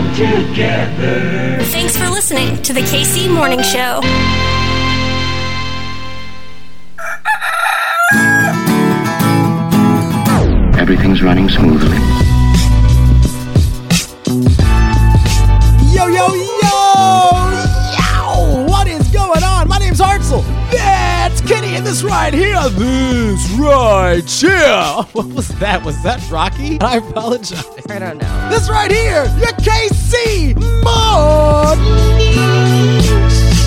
come 0.00 0.14
together. 0.14 1.62
Thanks 1.64 1.96
for 1.96 2.08
listening 2.08 2.62
to 2.62 2.72
the 2.72 2.80
KC 2.80 3.32
Morning 3.32 3.62
Show. 3.62 4.00
Everything's 10.80 11.22
running 11.22 11.48
smoothly. 11.50 12.19
That's 21.30 21.40
Kenny, 21.42 21.76
in 21.76 21.84
this 21.84 22.02
right 22.02 22.34
here, 22.34 22.58
this 22.70 23.50
right 23.52 24.20
here. 24.28 25.04
What 25.12 25.26
was 25.26 25.46
that? 25.60 25.84
Was 25.84 26.02
that 26.02 26.20
Rocky? 26.28 26.80
I 26.80 26.96
apologize. 26.96 27.64
I 27.88 28.00
don't 28.00 28.18
know. 28.18 28.48
This 28.50 28.68
right 28.68 28.90
here, 28.90 29.24
your 29.38 29.52
KC 29.62 30.56
Morning 30.82 32.34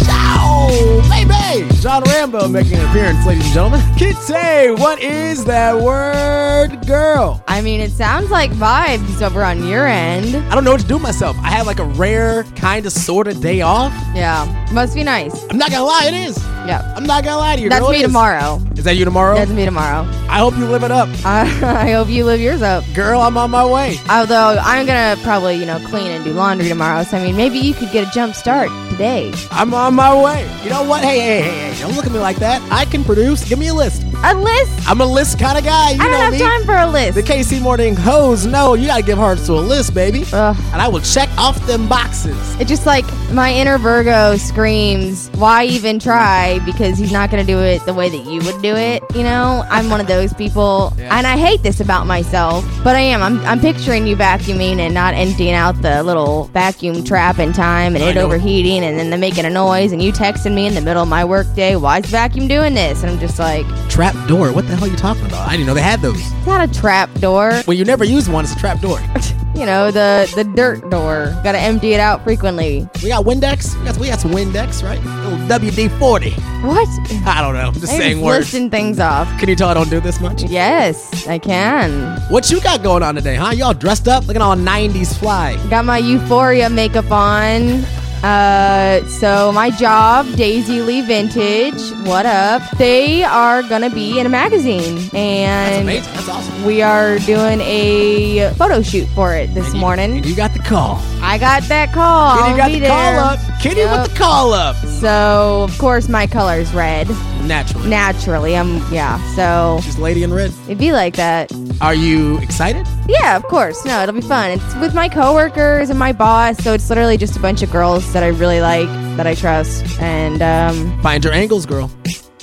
Show, 0.03 1.01
baby. 1.09 1.72
John 1.83 2.01
Rambo 2.03 2.47
making 2.47 2.75
an 2.75 2.89
appearance, 2.89 3.27
ladies 3.27 3.43
and 3.43 3.53
gentlemen. 3.53 3.81
Kitty, 3.97 4.71
what 4.81 5.01
is 5.01 5.43
that 5.43 5.75
word, 5.77 6.87
girl? 6.87 7.43
I 7.45 7.59
mean, 7.59 7.81
it 7.81 7.91
sounds 7.91 8.31
like 8.31 8.51
vibes 8.51 9.21
over 9.21 9.43
on 9.43 9.67
your 9.67 9.85
end. 9.85 10.33
I 10.49 10.55
don't 10.55 10.63
know 10.63 10.71
what 10.71 10.79
to 10.79 10.87
do 10.87 10.93
with 10.93 11.03
myself. 11.03 11.35
I 11.39 11.49
have 11.49 11.67
like 11.67 11.79
a 11.79 11.83
rare, 11.83 12.45
kind 12.55 12.85
of, 12.85 12.93
sort 12.93 13.27
of 13.27 13.41
day 13.41 13.59
off. 13.59 13.91
Yeah, 14.15 14.45
must 14.71 14.95
be 14.95 15.03
nice. 15.03 15.43
I'm 15.49 15.57
not 15.57 15.71
gonna 15.71 15.83
lie, 15.83 16.05
it 16.05 16.13
is. 16.13 16.37
Yeah, 16.65 16.93
I'm 16.95 17.03
not 17.03 17.25
gonna 17.25 17.35
lie 17.35 17.57
to 17.57 17.61
you. 17.61 17.67
that's 17.67 17.81
girl, 17.81 17.91
me 17.91 17.97
is. 17.97 18.03
tomorrow. 18.03 18.61
Is 18.77 18.85
that 18.85 18.95
you 18.95 19.03
tomorrow? 19.03 19.35
That's 19.35 19.51
me 19.51 19.65
tomorrow. 19.65 20.09
I 20.29 20.37
hope 20.37 20.55
you 20.57 20.65
live 20.65 20.83
it 20.83 20.91
up. 20.91 21.09
I, 21.25 21.41
I 21.85 21.91
hope 21.91 22.07
you 22.07 22.23
live 22.23 22.39
yours 22.39 22.61
up. 22.61 22.85
Girl, 22.93 23.19
I'm 23.19 23.37
on 23.37 23.51
my 23.51 23.65
way. 23.65 23.97
Although 24.09 24.57
I'm 24.61 24.85
gonna 24.85 25.21
probably, 25.21 25.55
you 25.55 25.65
know, 25.65 25.85
clean 25.89 26.07
and 26.07 26.23
do 26.23 26.31
laundry 26.31 26.69
tomorrow. 26.69 27.03
So 27.03 27.17
I 27.17 27.23
mean, 27.25 27.35
maybe 27.35 27.57
you 27.57 27.73
could 27.73 27.91
get 27.91 28.07
a 28.07 28.11
jump 28.11 28.35
start 28.35 28.69
today. 28.89 29.33
I'm 29.51 29.73
on 29.73 29.95
my 29.95 30.15
way. 30.15 30.49
You 30.63 30.69
know 30.69 30.83
what? 30.83 31.03
Hey, 31.03 31.19
hey, 31.19 31.41
hey, 31.41 31.71
hey. 31.71 31.72
Don't 31.79 31.95
look 31.95 32.05
at 32.05 32.11
me 32.11 32.19
like 32.19 32.37
that. 32.37 32.61
I 32.71 32.85
can 32.85 33.03
produce. 33.03 33.47
Give 33.47 33.59
me 33.59 33.67
a 33.67 33.73
list. 33.73 34.03
A 34.25 34.33
list? 34.33 34.89
I'm 34.89 35.01
a 35.01 35.05
list 35.05 35.37
kind 35.37 35.57
of 35.57 35.63
guy. 35.65 35.91
You 35.91 36.01
I 36.01 36.05
know 36.05 36.11
don't 36.11 36.21
have 36.21 36.33
me. 36.33 36.39
time 36.39 36.63
for 36.65 36.75
a 36.75 36.89
list. 36.89 37.15
The 37.15 37.23
KC 37.23 37.61
Morning 37.61 37.95
hoes 37.95 38.45
no. 38.45 38.73
you 38.73 38.87
gotta 38.87 39.03
give 39.03 39.17
hearts 39.17 39.45
to 39.47 39.53
a 39.53 39.59
list, 39.59 39.93
baby. 39.93 40.23
Ugh. 40.31 40.55
And 40.71 40.81
I 40.81 40.87
will 40.87 41.01
check 41.01 41.29
off 41.37 41.59
them 41.67 41.89
boxes. 41.89 42.37
It's 42.59 42.69
just 42.69 42.85
like 42.85 43.05
my 43.33 43.51
inner 43.51 43.77
Virgo 43.77 44.37
screams, 44.37 45.27
why 45.35 45.65
even 45.65 45.99
try? 45.99 46.59
Because 46.65 46.97
he's 46.97 47.11
not 47.11 47.31
going 47.31 47.45
to 47.45 47.51
do 47.51 47.59
it 47.59 47.83
the 47.85 47.93
way 47.93 48.07
that 48.09 48.25
you 48.31 48.39
would 48.45 48.61
do 48.61 48.75
it. 48.75 49.03
You 49.15 49.23
know, 49.23 49.65
I'm 49.69 49.89
one 49.89 49.99
of 49.99 50.07
those 50.07 50.33
people. 50.33 50.93
Yeah. 50.97 51.17
And 51.17 51.25
I 51.27 51.35
hate 51.37 51.63
this 51.63 51.79
about 51.81 52.05
myself, 52.07 52.63
but 52.83 52.95
I 52.95 52.99
am. 52.99 53.21
I'm, 53.21 53.39
I'm 53.45 53.59
picturing 53.59 54.07
you 54.07 54.15
vacuuming 54.15 54.77
and 54.79 54.93
not 54.93 55.15
emptying 55.15 55.53
out 55.53 55.81
the 55.81 56.01
little 56.03 56.45
vacuum 56.45 57.03
trap 57.03 57.39
in 57.39 57.51
time 57.53 57.95
and 57.95 58.03
I 58.03 58.09
it 58.09 58.15
know. 58.15 58.25
overheating 58.25 58.83
and 58.83 58.97
then 58.99 59.09
them 59.09 59.19
making 59.19 59.45
a 59.45 59.49
noise 59.49 59.91
and 59.91 60.01
you 60.01 60.13
texting 60.13 60.53
me 60.53 60.65
in 60.67 60.75
the 60.75 60.81
middle 60.81 61.03
of 61.03 61.09
my 61.09 61.25
workday, 61.25 61.75
why 61.75 61.97
is 61.97 62.03
the 62.05 62.11
vacuum 62.11 62.47
doing 62.47 62.73
this? 62.73 63.01
And 63.01 63.11
I'm 63.11 63.19
just 63.19 63.39
like, 63.39 63.65
Trap 63.89 64.12
door. 64.27 64.51
What 64.53 64.67
the 64.67 64.75
hell 64.75 64.85
are 64.85 64.91
you 64.91 64.95
talking 64.95 65.25
about? 65.25 65.47
I 65.47 65.51
didn't 65.51 65.67
know 65.67 65.73
they 65.73 65.81
had 65.81 66.01
those. 66.01 66.19
it's 66.19 66.47
not 66.47 66.67
a 66.67 66.71
trap 66.71 67.13
door. 67.15 67.61
Well, 67.67 67.75
you 67.77 67.85
never 67.85 68.03
use 68.03 68.29
one, 68.29 68.45
it's 68.45 68.53
a 68.53 68.59
trap 68.59 68.79
door. 68.79 68.99
You 69.55 69.67
know, 69.67 69.91
the, 69.91 70.31
the 70.35 70.43
dirt 70.43 70.89
door. 70.89 71.31
Gotta 71.43 71.59
empty 71.59 71.93
it 71.93 71.99
out 71.99 72.23
frequently. 72.23 72.89
We 73.03 73.09
got 73.09 73.23
Windex. 73.23 73.77
We 73.77 73.85
got, 73.85 73.97
we 73.97 74.07
got 74.07 74.19
some 74.19 74.31
Windex, 74.31 74.83
right? 74.83 74.99
Little 75.23 75.37
WD 75.47 75.99
40. 75.99 76.31
What? 76.31 76.89
I 77.27 77.39
don't 77.39 77.53
know. 77.53 77.67
I'm 77.67 77.73
just 77.73 77.93
I'm 77.93 77.99
saying 77.99 78.13
just 78.13 78.23
words. 78.25 78.39
listing 78.51 78.71
things 78.71 78.99
off. 78.99 79.27
Can 79.39 79.49
you 79.49 79.55
tell 79.55 79.69
I 79.69 79.75
don't 79.75 79.91
do 79.91 79.99
this 79.99 80.19
much? 80.19 80.41
Yes, 80.41 81.27
I 81.27 81.37
can. 81.37 82.19
What 82.31 82.49
you 82.49 82.61
got 82.61 82.81
going 82.81 83.03
on 83.03 83.13
today, 83.13 83.35
huh? 83.35 83.51
Y'all 83.51 83.75
dressed 83.75 84.07
up, 84.07 84.25
looking 84.25 84.41
all 84.41 84.55
90s 84.55 85.19
fly. 85.19 85.55
Got 85.69 85.85
my 85.85 85.99
Euphoria 85.99 86.67
makeup 86.71 87.11
on. 87.11 87.83
Uh, 88.23 89.05
so 89.07 89.51
my 89.51 89.69
job, 89.69 90.25
Daisy 90.37 90.81
Lee 90.81 91.01
Vintage. 91.01 91.81
What 92.07 92.25
up? 92.25 92.61
They 92.77 93.21
are 93.23 93.61
gonna 93.63 93.89
be 93.89 94.17
in 94.17 94.25
a 94.25 94.29
magazine, 94.29 94.95
That's 94.95 95.13
and 95.13 95.81
amazing. 95.83 96.13
That's 96.13 96.29
awesome. 96.29 96.63
we 96.63 96.81
are 96.81 97.19
doing 97.19 97.59
a 97.59 98.49
photo 98.57 98.81
shoot 98.81 99.07
for 99.09 99.35
it 99.35 99.53
this 99.53 99.65
And 99.65 99.75
you- 99.75 99.81
morning. 99.81 100.11
and 100.17 100.25
you 100.25 100.35
got 100.37 100.53
the 100.53 100.59
call. 100.59 101.01
I 101.21 101.37
got 101.37 101.63
that 101.63 101.91
call. 101.91 102.37
Kitty 102.43 102.55
got 102.57 102.71
the 102.71 102.87
call 102.87 103.19
up. 103.19 103.39
Kitty 103.61 103.81
Yep. 103.81 103.91
with 104.07 104.13
the 104.13 104.17
call 104.19 104.53
up. 104.53 104.77
So 105.01 105.63
of 105.63 105.77
course 105.77 106.07
my 106.07 106.25
color's 106.25 106.73
red. 106.73 107.09
Naturally. 107.47 107.89
Naturally, 107.89 108.55
I'm 108.55 108.77
yeah. 108.91 109.19
So 109.35 109.79
She's 109.83 109.97
lady 109.97 110.23
in 110.23 110.33
red. 110.33 110.51
it'd 110.65 110.77
be 110.77 110.91
like 110.93 111.15
that. 111.17 111.51
Are 111.81 111.93
you 111.95 112.37
excited? 112.39 112.87
Yeah, 113.07 113.35
of 113.35 113.43
course. 113.43 113.83
No, 113.85 114.01
it'll 114.03 114.15
be 114.15 114.21
fun. 114.21 114.51
It's 114.51 114.75
with 114.75 114.93
my 114.93 115.09
coworkers 115.09 115.89
and 115.89 115.99
my 115.99 116.13
boss, 116.13 116.57
so 116.63 116.73
it's 116.73 116.89
literally 116.89 117.17
just 117.17 117.35
a 117.35 117.39
bunch 117.39 117.61
of 117.61 117.71
girls 117.71 118.11
that 118.13 118.23
I 118.23 118.27
really 118.27 118.61
like, 118.61 118.87
that 119.17 119.27
I 119.27 119.35
trust, 119.35 119.83
and 119.99 120.41
um, 120.41 121.01
Find 121.01 121.23
your 121.23 121.33
angles, 121.33 121.65
girl. 121.65 121.91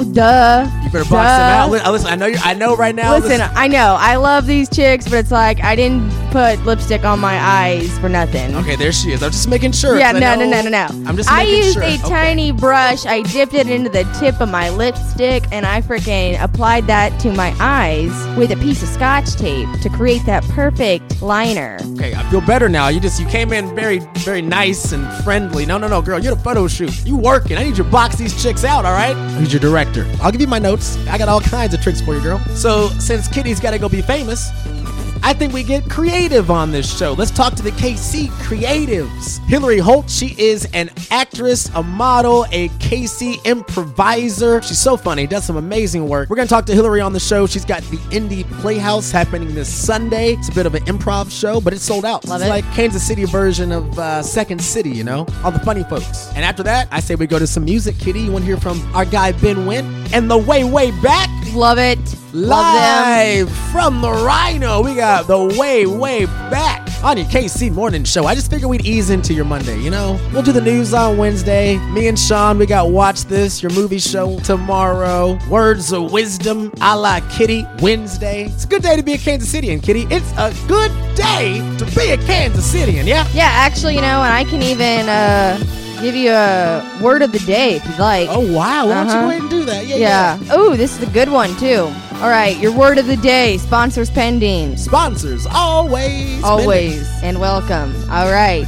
Duh. 0.05 0.69
You 0.85 0.91
better 0.91 1.09
box 1.11 1.11
Duh. 1.11 1.39
them 1.39 1.59
out. 1.59 1.71
Li- 1.71 1.91
Listen, 1.91 2.09
I 2.11 2.15
know 2.17 2.27
you. 2.27 2.39
I 2.43 2.55
know 2.55 2.77
right 2.77 2.95
now. 2.95 3.17
Listen, 3.17 3.41
I 3.55 3.69
know 3.69 3.97
I 3.99 4.17
love 4.17 4.47
these 4.47 4.69
chicks, 4.69 5.05
but 5.05 5.15
it's 5.15 5.31
like 5.31 5.63
I 5.63 5.77
didn't 5.77 6.11
put 6.31 6.59
lipstick 6.65 7.05
on 7.05 7.19
my 7.21 7.39
eyes 7.39 7.99
for 7.99 8.09
nothing. 8.09 8.55
Okay, 8.57 8.77
there 8.77 8.93
she 8.93 9.13
is. 9.13 9.23
I'm 9.23 9.31
just 9.31 9.49
making 9.49 9.73
sure. 9.73 9.99
Yeah, 9.99 10.13
no, 10.13 10.35
no, 10.37 10.49
no, 10.49 10.63
no, 10.63 10.69
no. 10.71 10.87
I'm 11.09 11.17
just 11.17 11.31
I 11.31 11.43
used 11.43 11.75
sure. 11.75 11.83
a 11.83 11.87
Okay. 11.95 11.97
tiny 12.09 12.53
brush. 12.53 13.07
I 13.07 13.23
dipped 13.23 13.55
it 13.55 13.69
into 13.69 13.91
the 13.91 14.05
tip 14.19 14.41
of 14.41 14.49
my 14.49 14.71
lipstick, 14.71 15.45
and 15.53 15.67
I 15.67 15.81
freaking 15.83 16.41
applied 16.43 16.87
that 16.87 17.19
to 17.21 17.33
my 17.33 17.55
eyes 17.61 18.11
with 18.37 18.51
a 18.51 18.57
piece 18.57 18.83
of 18.83 18.89
scotch 18.89 19.35
tape 19.37 19.69
to 19.83 19.89
create 19.91 20.25
that 20.27 20.43
perfect 20.51 21.21
liner. 21.23 21.79
Okay, 21.95 22.15
I 22.15 22.23
feel 22.31 22.41
better 22.41 22.69
now. 22.69 22.89
You 22.89 23.01
just 23.01 23.21
you 23.21 23.27
came 23.27 23.53
in 23.53 23.75
very 23.75 23.99
very 24.19 24.43
nice 24.43 24.93
and 24.93 25.07
friendly. 25.25 25.67
No, 25.67 25.79
no, 25.79 25.89
no, 25.89 26.01
girl, 26.03 26.19
you're 26.19 26.35
the 26.35 26.41
photo 26.43 26.67
shoot. 26.69 27.05
You 27.07 27.17
working? 27.17 27.57
I 27.57 27.63
need 27.65 27.71
you 27.77 27.85
to 27.85 27.91
box 27.91 28.17
these 28.17 28.41
chicks 28.43 28.65
out. 28.65 28.85
All 28.85 28.93
right? 28.93 29.15
Who's 29.39 29.53
your 29.53 29.61
director? 29.93 30.23
I'll 30.23 30.33
give 30.33 30.41
you 30.41 30.47
my 30.47 30.59
notes. 30.59 30.97
I 31.07 31.19
got 31.19 31.29
all 31.29 31.41
kinds 31.41 31.75
of 31.75 31.81
tricks 31.81 32.01
for 32.01 32.15
you, 32.15 32.23
girl. 32.23 32.39
So 32.55 32.89
since 32.99 33.29
Kitty's 33.29 33.61
got 33.61 33.73
to 33.73 33.79
go 33.79 33.89
be 33.89 34.03
famous. 34.03 34.51
I 35.23 35.33
think 35.33 35.53
we 35.53 35.63
get 35.63 35.89
creative 35.89 36.51
on 36.51 36.73
this 36.73 36.97
show. 36.99 37.13
Let's 37.13 37.31
talk 37.31 37.55
to 37.55 37.63
the 37.63 37.73
KC 37.73 38.29
creatives. 38.45 39.39
Hilari 39.41 39.81
Holt, 39.81 40.09
she 40.09 40.35
is 40.39 40.67
an 40.73 40.91
actress, 41.11 41.71
a 41.75 41.83
model, 41.83 42.47
a 42.53 42.69
KC 42.81 43.45
improviser. 43.45 44.63
She's 44.63 44.79
so 44.79 44.97
funny, 44.97 45.27
does 45.27 45.45
some 45.45 45.57
amazing 45.57 46.09
work. 46.09 46.31
We're 46.31 46.37
gonna 46.37 46.49
talk 46.49 46.67
to 46.67 46.73
Hilari 46.73 47.05
on 47.05 47.13
the 47.13 47.21
show. 47.21 47.47
She's 47.47 47.65
got 47.65 47.83
the 47.85 47.99
Indie 48.09 48.45
Playhouse 48.61 49.11
happening 49.11 49.55
this 49.55 49.73
Sunday. 49.73 50.33
It's 50.35 50.49
a 50.49 50.53
bit 50.53 50.67
of 50.67 50.75
an 50.75 50.85
improv 50.85 51.31
show, 51.31 51.61
but 51.61 51.73
it's 51.73 51.85
sold 51.85 52.05
out. 52.05 52.27
Love 52.27 52.41
it's 52.41 52.47
it. 52.47 52.51
like 52.51 52.65
Kansas 52.73 53.07
City 53.07 53.25
version 53.25 53.73
of 53.73 53.99
uh, 53.99 54.23
Second 54.23 54.61
City, 54.61 54.91
you 54.91 55.05
know? 55.05 55.27
All 55.45 55.51
the 55.51 55.61
funny 55.61 55.85
folks. 55.85 56.29
And 56.35 56.45
after 56.45 56.63
that, 56.63 56.89
I 56.91 57.01
say 57.01 57.15
we 57.15 57.27
go 57.27 57.39
to 57.39 57.47
some 57.47 57.65
music, 57.65 57.99
Kitty. 57.99 58.21
You 58.21 58.33
wanna 58.33 58.47
hear 58.47 58.57
from 58.57 58.81
our 58.95 59.05
guy 59.05 59.33
Ben 59.33 59.67
Wynn? 59.67 59.87
And 60.13 60.31
the 60.31 60.39
way, 60.39 60.65
way 60.65 60.91
back, 61.03 61.29
Love 61.55 61.79
it. 61.79 61.99
Live 62.33 63.51
from 63.73 64.01
the 64.03 64.11
Rhino, 64.11 64.83
we 64.83 64.95
got 64.95 65.27
the 65.27 65.37
way, 65.59 65.85
way 65.87 66.27
back 66.27 66.89
on 67.03 67.17
your 67.17 67.27
KC 67.27 67.73
Morning 67.73 68.05
Show. 68.05 68.25
I 68.27 68.37
just 68.37 68.51
figured 68.51 68.71
we'd 68.71 68.87
ease 68.87 69.11
into 69.11 69.35
your 69.35 69.45
Monday, 69.45 69.81
you 69.81 69.91
know? 69.91 70.17
We'll 70.33 70.43
do 70.43 70.53
the 70.53 70.61
news 70.61 70.95
on 70.95 71.17
Wednesday. 71.17 71.77
Me 71.91 72.07
and 72.07 72.17
Sean, 72.17 72.57
we 72.59 72.67
got 72.67 72.91
Watch 72.91 73.25
This, 73.25 73.63
your 73.63 73.73
movie 73.73 73.99
show 73.99 74.39
tomorrow. 74.41 75.39
Words 75.49 75.93
of 75.93 76.13
Wisdom, 76.13 76.73
a 76.81 76.97
la 76.97 77.19
Kitty, 77.31 77.67
Wednesday. 77.81 78.45
It's 78.45 78.65
a 78.65 78.69
good 78.69 78.83
day 78.83 78.95
to 78.95 79.03
be 79.03 79.15
a 79.15 79.19
Kansas 79.19 79.53
Citian, 79.53 79.83
Kitty. 79.83 80.07
It's 80.11 80.31
a 80.39 80.55
good 80.69 80.93
day 81.17 81.59
to 81.79 81.85
be 81.97 82.11
a 82.13 82.17
Kansas 82.17 82.73
Citian, 82.73 83.07
yeah? 83.07 83.27
Yeah, 83.35 83.49
actually, 83.51 83.97
you 83.97 84.03
know, 84.03 84.23
and 84.23 84.33
I 84.33 84.45
can 84.45 84.63
even 84.63 85.09
uh, 85.09 85.59
give 86.01 86.15
you 86.15 86.31
a 86.31 87.01
word 87.03 87.23
of 87.23 87.33
the 87.33 87.41
day 87.41 87.75
if 87.77 87.85
you'd 87.89 87.99
like. 87.99 88.29
Oh, 88.31 88.41
wow. 88.57 88.87
Why 88.87 88.95
don't 88.95 89.07
you 89.07 89.13
Uh-huh. 89.13 89.21
go 89.23 89.29
ahead 89.31 89.41
and 89.43 89.51
do 89.51 89.65
that? 89.65 89.87
Yeah, 89.87 89.97
yeah. 89.97 90.39
yeah. 90.41 90.49
Oh, 90.53 90.77
this 90.77 90.97
is 90.97 91.09
a 91.09 91.11
good 91.13 91.29
one 91.29 91.57
too. 91.57 91.91
All 92.21 92.29
right, 92.29 92.55
your 92.59 92.73
word 92.77 92.99
of 92.99 93.07
the 93.07 93.17
day. 93.17 93.57
Sponsors 93.57 94.11
pending. 94.11 94.77
Sponsors, 94.77 95.47
always. 95.51 96.43
Always 96.45 97.09
and 97.23 97.41
welcome. 97.41 97.95
All 98.11 98.31
right. 98.31 98.67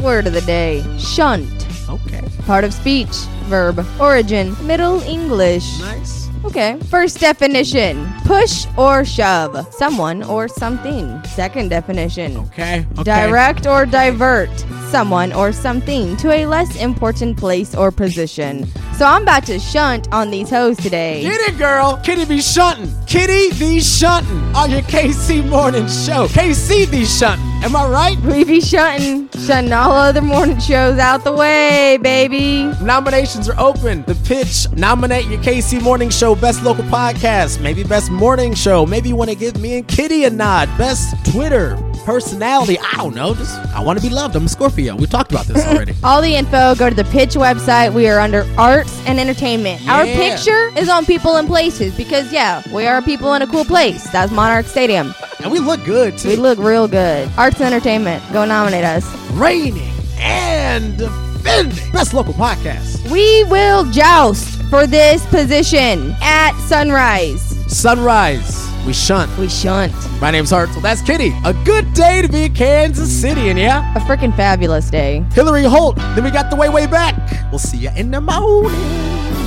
Word 0.00 0.28
of 0.28 0.32
the 0.32 0.40
day. 0.42 0.84
Shunt. 0.98 1.50
Okay, 1.88 2.22
Part 2.46 2.62
of 2.62 2.72
speech. 2.72 3.10
Verb. 3.46 3.84
Origin. 4.00 4.54
Middle 4.64 5.00
English. 5.02 5.80
nice. 5.80 6.23
Okay. 6.44 6.78
First 6.90 7.20
definition. 7.20 8.06
Push 8.24 8.66
or 8.76 9.04
shove. 9.04 9.72
Someone 9.74 10.22
or 10.22 10.48
something. 10.48 11.22
Second 11.24 11.68
definition. 11.70 12.36
Okay, 12.36 12.86
okay. 12.98 13.02
Direct 13.02 13.66
or 13.66 13.86
divert 13.86 14.50
someone 14.90 15.32
or 15.32 15.52
something 15.52 16.16
to 16.18 16.30
a 16.30 16.46
less 16.46 16.76
important 16.76 17.36
place 17.36 17.74
or 17.74 17.90
position. 17.90 18.66
So 18.96 19.04
I'm 19.06 19.22
about 19.22 19.44
to 19.46 19.58
shunt 19.58 20.12
on 20.12 20.30
these 20.30 20.50
hoes 20.50 20.76
today. 20.76 21.22
Get 21.22 21.40
it, 21.40 21.58
girl. 21.58 22.00
Kitty 22.04 22.24
be 22.26 22.40
shunting. 22.40 22.92
Kitty 23.14 23.56
be 23.60 23.78
shunting 23.78 24.42
on 24.56 24.72
your 24.72 24.80
KC 24.82 25.48
morning 25.48 25.86
show. 25.86 26.26
KC 26.26 26.90
be 26.90 27.04
shunting. 27.04 27.46
Am 27.62 27.76
I 27.76 27.88
right? 27.88 28.18
We 28.22 28.42
be 28.42 28.60
shunting, 28.60 29.28
shunting 29.46 29.72
all 29.72 29.92
other 29.92 30.20
morning 30.20 30.58
shows 30.58 30.98
out 30.98 31.22
the 31.22 31.32
way, 31.32 31.96
baby. 32.02 32.64
Nominations 32.82 33.48
are 33.48 33.56
open. 33.56 34.02
The 34.08 34.16
pitch 34.26 34.66
nominate 34.72 35.26
your 35.26 35.40
KC 35.42 35.80
Morning 35.80 36.10
Show 36.10 36.34
Best 36.34 36.64
Local 36.64 36.82
Podcast, 36.86 37.60
maybe 37.60 37.84
Best 37.84 38.10
Morning 38.10 38.52
Show. 38.52 38.84
Maybe 38.84 39.10
you 39.10 39.16
want 39.16 39.30
to 39.30 39.36
give 39.36 39.60
me 39.60 39.78
and 39.78 39.86
Kitty 39.86 40.24
a 40.24 40.30
nod. 40.30 40.68
Best 40.76 41.14
Twitter 41.30 41.76
personality. 42.04 42.78
I 42.78 42.96
don't 42.96 43.14
know. 43.14 43.34
Just 43.34 43.58
I 43.74 43.80
want 43.80 43.98
to 43.98 44.06
be 44.06 44.12
loved. 44.14 44.36
I'm 44.36 44.44
a 44.44 44.48
Scorpio. 44.48 44.94
We 44.96 45.06
talked 45.06 45.32
about 45.32 45.46
this 45.46 45.64
already. 45.66 45.94
All 46.04 46.20
the 46.22 46.34
info, 46.34 46.74
go 46.74 46.88
to 46.90 46.94
the 46.94 47.04
pitch 47.04 47.30
website. 47.34 47.92
We 47.92 48.08
are 48.08 48.20
under 48.20 48.46
arts 48.58 49.00
and 49.06 49.18
entertainment. 49.18 49.86
Our 49.88 50.04
picture 50.04 50.70
is 50.78 50.88
on 50.88 51.04
people 51.06 51.36
and 51.36 51.48
places 51.48 51.96
because, 51.96 52.32
yeah, 52.32 52.62
we 52.72 52.86
are 52.86 53.00
people 53.02 53.34
in 53.34 53.42
a 53.42 53.46
cool 53.46 53.64
place. 53.64 54.08
That's 54.10 54.30
Monarch 54.32 54.66
Stadium. 54.66 55.14
and 55.42 55.50
we 55.50 55.58
look 55.58 55.84
good 55.84 56.16
too. 56.18 56.28
We 56.28 56.36
look 56.36 56.58
real 56.58 56.86
good. 56.88 57.30
Arts 57.36 57.60
and 57.60 57.72
entertainment. 57.74 58.22
Go 58.32 58.44
nominate 58.44 58.84
us. 58.84 59.04
reigning 59.32 59.90
and 60.18 60.96
defending 60.96 61.92
best 61.92 62.14
local 62.14 62.32
podcast. 62.34 63.10
We 63.10 63.44
will 63.44 63.84
joust 63.90 64.62
for 64.70 64.86
this 64.86 65.24
position 65.26 66.14
at 66.22 66.52
sunrise. 66.60 67.53
Sunrise. 67.68 68.68
We 68.86 68.92
shunt. 68.92 69.36
We 69.38 69.48
shunt. 69.48 69.92
My 70.20 70.30
name's 70.30 70.50
Hartzell. 70.50 70.82
That's 70.82 71.00
Kitty. 71.00 71.32
A 71.44 71.54
good 71.64 71.92
day 71.94 72.20
to 72.22 72.28
be 72.28 72.44
in 72.44 72.54
Kansas 72.54 73.10
City, 73.10 73.48
and 73.48 73.58
yeah, 73.58 73.94
A 73.96 74.00
freaking 74.00 74.34
fabulous 74.36 74.90
day. 74.90 75.24
Hilari 75.30 75.66
Holt. 75.68 75.96
Then 76.14 76.24
we 76.24 76.30
got 76.30 76.50
the 76.50 76.56
way 76.56 76.68
way 76.68 76.86
back. 76.86 77.14
We'll 77.50 77.58
see 77.58 77.78
you 77.78 77.90
in 77.96 78.10
the 78.10 78.20
morning. 78.20 78.72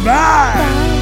Bye. 0.04 0.97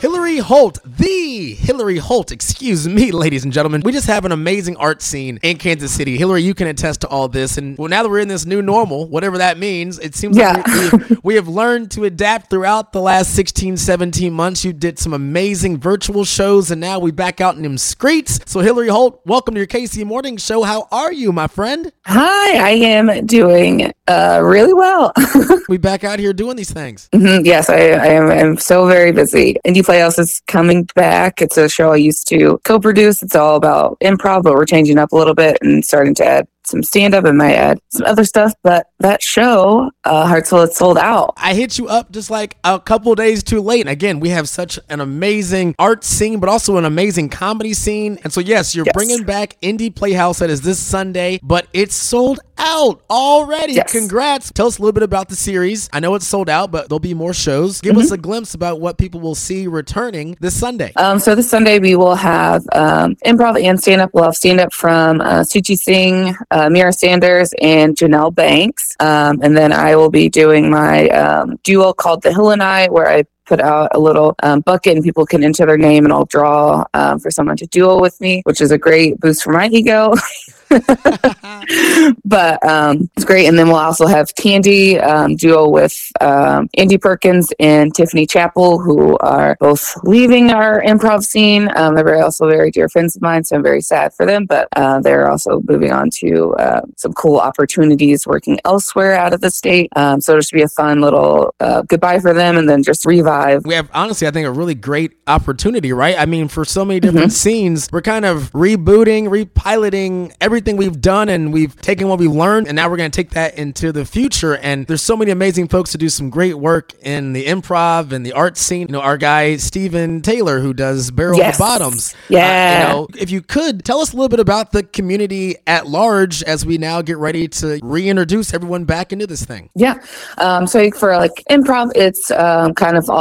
Hilari 0.00 0.40
Holt, 0.40 0.78
the 0.82 1.54
Hilari 1.56 1.98
Holt, 1.98 2.32
excuse 2.32 2.88
me, 2.88 3.12
ladies 3.12 3.44
and 3.44 3.52
gentlemen. 3.52 3.82
We 3.84 3.92
just 3.92 4.06
have 4.06 4.24
an 4.24 4.32
amazing 4.32 4.78
art 4.78 5.02
scene 5.02 5.38
in 5.42 5.58
Kansas 5.58 5.92
City. 5.92 6.16
Hilari, 6.16 6.42
you 6.42 6.54
can 6.54 6.68
attest 6.68 7.02
to 7.02 7.08
all 7.08 7.28
this. 7.28 7.58
And 7.58 7.76
well, 7.76 7.88
now 7.88 8.02
that 8.02 8.08
we're 8.08 8.20
in 8.20 8.28
this 8.28 8.46
new 8.46 8.62
normal, 8.62 9.06
whatever 9.08 9.36
that 9.36 9.58
means, 9.58 9.98
it 9.98 10.14
seems 10.14 10.38
Yeah. 10.38 10.52
like 10.52 10.66
we, 10.66 10.88
we, 11.10 11.16
we 11.24 11.34
have 11.34 11.48
learned 11.48 11.90
to 11.92 12.04
adapt 12.04 12.48
throughout 12.48 12.92
the 12.92 13.00
last 13.02 13.34
16, 13.34 13.76
17 13.76 14.32
months. 14.32 14.64
You 14.64 14.72
did 14.72 14.98
some 14.98 15.12
amazing 15.12 15.76
virtual 15.76 16.24
shows, 16.24 16.70
and 16.70 16.80
now 16.80 16.98
we 16.98 17.10
back 17.10 17.42
out 17.42 17.56
in 17.56 17.62
them 17.62 17.76
streets. 17.76 18.40
So, 18.46 18.60
Hilari 18.60 18.88
Holt, 18.88 19.20
welcome 19.26 19.52
to 19.52 19.60
your 19.60 19.66
KC 19.66 20.06
Morning 20.06 20.38
Show. 20.38 20.62
How 20.62 20.88
are 20.90 21.12
you, 21.12 21.30
my 21.30 21.46
friend? 21.46 21.92
Hi, 22.06 22.56
I 22.58 22.70
am 22.70 23.26
doing 23.26 23.92
uh, 24.10 24.40
really 24.42 24.74
well. 24.74 25.12
We 25.68 25.78
back 25.78 26.02
out 26.04 26.18
here 26.18 26.32
doing 26.32 26.56
these 26.56 26.72
things. 26.72 27.08
Mhm, 27.14 27.44
yes, 27.46 27.70
I, 27.70 27.76
I 27.76 28.06
am 28.08 28.30
I'm 28.30 28.56
so 28.58 28.88
very 28.88 29.12
busy. 29.12 29.56
Indie 29.66 29.84
Playhouse 29.84 30.18
is 30.18 30.42
coming 30.48 30.84
back. 30.96 31.40
It's 31.40 31.56
a 31.56 31.68
show 31.68 31.92
I 31.92 31.96
used 31.96 32.26
to 32.30 32.60
co-produce. 32.64 33.22
It's 33.22 33.36
all 33.36 33.56
about 33.56 33.98
improv, 34.00 34.42
but 34.42 34.54
we're 34.54 34.66
changing 34.66 34.98
up 34.98 35.12
a 35.12 35.16
little 35.16 35.34
bit 35.34 35.58
and 35.62 35.84
starting 35.84 36.14
to 36.16 36.24
add 36.26 36.48
some 36.64 36.82
stand-up 36.82 37.24
and 37.24 37.38
my 37.38 37.52
add 37.54 37.78
some 37.90 38.06
other 38.06 38.24
stuff. 38.24 38.52
But 38.62 38.86
that 39.00 39.22
show, 39.22 39.90
uh, 40.04 40.26
Heartsville, 40.26 40.66
it's 40.66 40.76
sold 40.76 40.98
out. 40.98 41.34
I 41.36 41.54
hit 41.54 41.78
you 41.78 41.88
up 41.88 42.12
just 42.12 42.30
like 42.30 42.56
a 42.64 42.78
couple 42.78 43.14
days 43.14 43.42
too 43.42 43.60
late. 43.60 43.80
And 43.80 43.88
again, 43.88 44.20
we 44.20 44.28
have 44.30 44.48
such 44.48 44.78
an 44.88 45.00
amazing 45.00 45.74
art 45.78 46.04
scene, 46.04 46.38
but 46.40 46.48
also 46.48 46.76
an 46.76 46.84
amazing 46.84 47.28
comedy 47.28 47.72
scene. 47.74 48.18
And 48.24 48.32
so, 48.32 48.40
yes, 48.40 48.74
you're 48.74 48.84
Yes. 48.86 48.94
bringing 48.94 49.24
back 49.24 49.56
Indie 49.62 49.94
Playhouse 49.94 50.38
that 50.40 50.50
is 50.50 50.60
this 50.62 50.78
Sunday, 50.78 51.38
but 51.42 51.66
it's 51.72 51.94
sold 51.94 52.40
out 52.58 53.00
already. 53.10 53.74
Yes. 53.74 53.90
Congrats. 53.92 54.50
Tell 54.52 54.66
us 54.66 54.78
a 54.78 54.82
little 54.82 54.92
bit 54.92 55.02
about 55.02 55.28
the 55.28 55.36
series. 55.36 55.88
I 55.92 56.00
know 56.00 56.14
it's 56.14 56.26
sold 56.26 56.48
out, 56.50 56.70
but 56.70 56.88
there'll 56.88 56.98
be 57.00 57.14
more 57.14 57.32
shows. 57.34 57.80
Give 57.80 57.90
Mm-hmm. 57.94 58.00
us 58.02 58.10
a 58.12 58.18
glimpse 58.18 58.54
about 58.54 58.80
what 58.80 58.98
people 58.98 59.18
will 59.20 59.34
see 59.34 59.66
returning 59.66 60.36
this 60.40 60.54
Sunday. 60.58 60.92
Um, 60.96 61.18
so 61.18 61.34
this 61.34 61.48
Sunday 61.50 61.78
we 61.78 61.96
will 61.96 62.14
have 62.14 62.62
um, 62.72 63.16
improv 63.26 63.62
and 63.62 63.80
stand 63.80 64.00
up. 64.00 64.10
We'll 64.12 64.24
have 64.24 64.36
stand 64.36 64.60
up 64.60 64.72
from 64.72 65.20
uh, 65.20 65.40
Suchi 65.40 65.76
Singh, 65.76 66.34
uh, 66.60 66.70
Mira 66.70 66.92
Sanders, 66.92 67.52
and 67.60 67.96
Janelle 67.96 68.34
Banks. 68.34 68.94
Um, 69.00 69.40
and 69.42 69.56
then 69.56 69.72
I 69.72 69.96
will 69.96 70.10
be 70.10 70.28
doing 70.28 70.70
my 70.70 71.08
um, 71.08 71.58
duo 71.64 71.92
called 71.92 72.22
The 72.22 72.32
Hill 72.32 72.50
and 72.50 72.62
I, 72.62 72.88
where 72.88 73.08
I 73.08 73.24
put 73.50 73.60
out 73.60 73.90
a 73.96 73.98
little 73.98 74.36
um, 74.44 74.60
bucket 74.60 74.94
and 74.94 75.04
people 75.04 75.26
can 75.26 75.42
enter 75.42 75.66
their 75.66 75.76
name 75.76 76.04
and 76.04 76.12
I'll 76.12 76.24
draw 76.24 76.84
um, 76.94 77.18
for 77.18 77.32
someone 77.32 77.56
to 77.56 77.66
duel 77.66 78.00
with 78.00 78.20
me, 78.20 78.42
which 78.44 78.60
is 78.60 78.70
a 78.70 78.78
great 78.78 79.18
boost 79.18 79.42
for 79.42 79.52
my 79.52 79.66
ego. 79.66 80.14
but 82.24 82.64
um, 82.64 83.10
it's 83.16 83.24
great. 83.24 83.46
And 83.46 83.58
then 83.58 83.66
we'll 83.68 83.76
also 83.76 84.06
have 84.06 84.32
Tandy 84.34 85.00
um, 85.00 85.34
duo 85.34 85.68
with 85.68 86.12
um, 86.20 86.68
Andy 86.76 86.96
Perkins 86.96 87.52
and 87.58 87.92
Tiffany 87.92 88.24
Chappell, 88.24 88.78
who 88.78 89.18
are 89.18 89.56
both 89.58 89.96
leaving 90.04 90.50
our 90.50 90.80
improv 90.82 91.24
scene. 91.24 91.68
Um, 91.74 91.96
they're 91.96 92.04
very, 92.04 92.20
also 92.20 92.48
very 92.48 92.70
dear 92.70 92.88
friends 92.88 93.16
of 93.16 93.22
mine, 93.22 93.42
so 93.42 93.56
I'm 93.56 93.64
very 93.64 93.80
sad 93.80 94.14
for 94.14 94.24
them. 94.24 94.46
But 94.46 94.68
uh, 94.76 95.00
they're 95.00 95.28
also 95.28 95.60
moving 95.66 95.90
on 95.92 96.08
to 96.20 96.54
uh, 96.54 96.82
some 96.96 97.12
cool 97.14 97.38
opportunities 97.38 98.26
working 98.26 98.60
elsewhere 98.64 99.16
out 99.16 99.32
of 99.32 99.40
the 99.40 99.50
state. 99.50 99.90
Um, 99.96 100.20
so 100.20 100.32
it'll 100.32 100.40
just 100.40 100.52
be 100.52 100.62
a 100.62 100.68
fun 100.68 101.00
little 101.00 101.52
uh, 101.58 101.82
goodbye 101.82 102.20
for 102.20 102.32
them, 102.32 102.56
and 102.56 102.68
then 102.68 102.84
just 102.84 103.04
revive. 103.04 103.39
We 103.64 103.74
have 103.74 103.88
honestly 103.94 104.26
i 104.26 104.30
think 104.30 104.46
a 104.46 104.50
really 104.50 104.74
great 104.74 105.12
opportunity 105.26 105.92
right? 105.92 106.16
I 106.18 106.26
mean 106.26 106.48
for 106.48 106.64
so 106.64 106.84
many 106.84 107.00
different 107.00 107.32
scenes 107.32 107.88
we're 107.92 108.02
kind 108.02 108.24
of 108.24 108.50
rebooting 108.52 109.28
repiloting 109.28 110.32
everything 110.40 110.76
we've 110.76 111.00
done 111.00 111.28
and 111.28 111.52
we've 111.52 111.74
taken 111.80 112.08
what 112.08 112.18
we 112.18 112.28
learned 112.28 112.66
and 112.66 112.76
now 112.76 112.88
we're 112.88 112.96
going 112.96 113.10
to 113.10 113.16
take 113.16 113.30
that 113.30 113.56
into 113.58 113.92
the 113.92 114.04
future. 114.04 114.56
And 114.56 114.86
there's 114.86 115.02
so 115.02 115.16
many 115.16 115.30
amazing 115.30 115.68
folks 115.68 115.92
to 115.92 115.98
do 115.98 116.08
some 116.08 116.30
great 116.30 116.54
work 116.58 116.92
in 117.02 117.32
the 117.32 117.46
improv 117.46 118.12
and 118.12 118.24
the 118.26 118.32
art 118.32 118.56
scene. 118.56 118.88
You 118.88 118.92
know 118.94 119.00
our 119.00 119.16
guy 119.16 119.56
Steven 119.56 120.22
taylor 120.22 120.60
who 120.60 120.72
does 120.74 121.10
barrel 121.10 121.38
Yes. 121.38 121.56
the 121.56 121.62
bottoms. 121.62 122.14
Uh, 122.14 122.16
Yeah. 122.30 122.80
you 122.82 122.88
know 122.88 123.08
if 123.18 123.30
you 123.30 123.42
could 123.42 123.84
tell 123.84 124.00
us 124.00 124.12
a 124.12 124.16
little 124.16 124.28
bit 124.28 124.40
about 124.40 124.72
the 124.72 124.82
community 124.82 125.56
at 125.66 125.86
large 125.86 126.42
as 126.44 126.64
we 126.66 126.78
now 126.78 127.02
get 127.02 127.18
ready 127.18 127.46
to 127.48 127.78
reintroduce 127.82 128.52
everyone 128.54 128.84
back 128.84 129.12
into 129.12 129.26
this 129.26 129.44
thing. 129.44 129.70
Yeah. 129.74 129.94
Um, 130.38 130.66
so 130.66 130.90
for 130.92 131.16
like 131.16 131.42
improv, 131.50 131.90
it's 131.94 132.30
um, 132.32 132.74
kind 132.74 132.96
of 132.96 133.08
all 133.10 133.19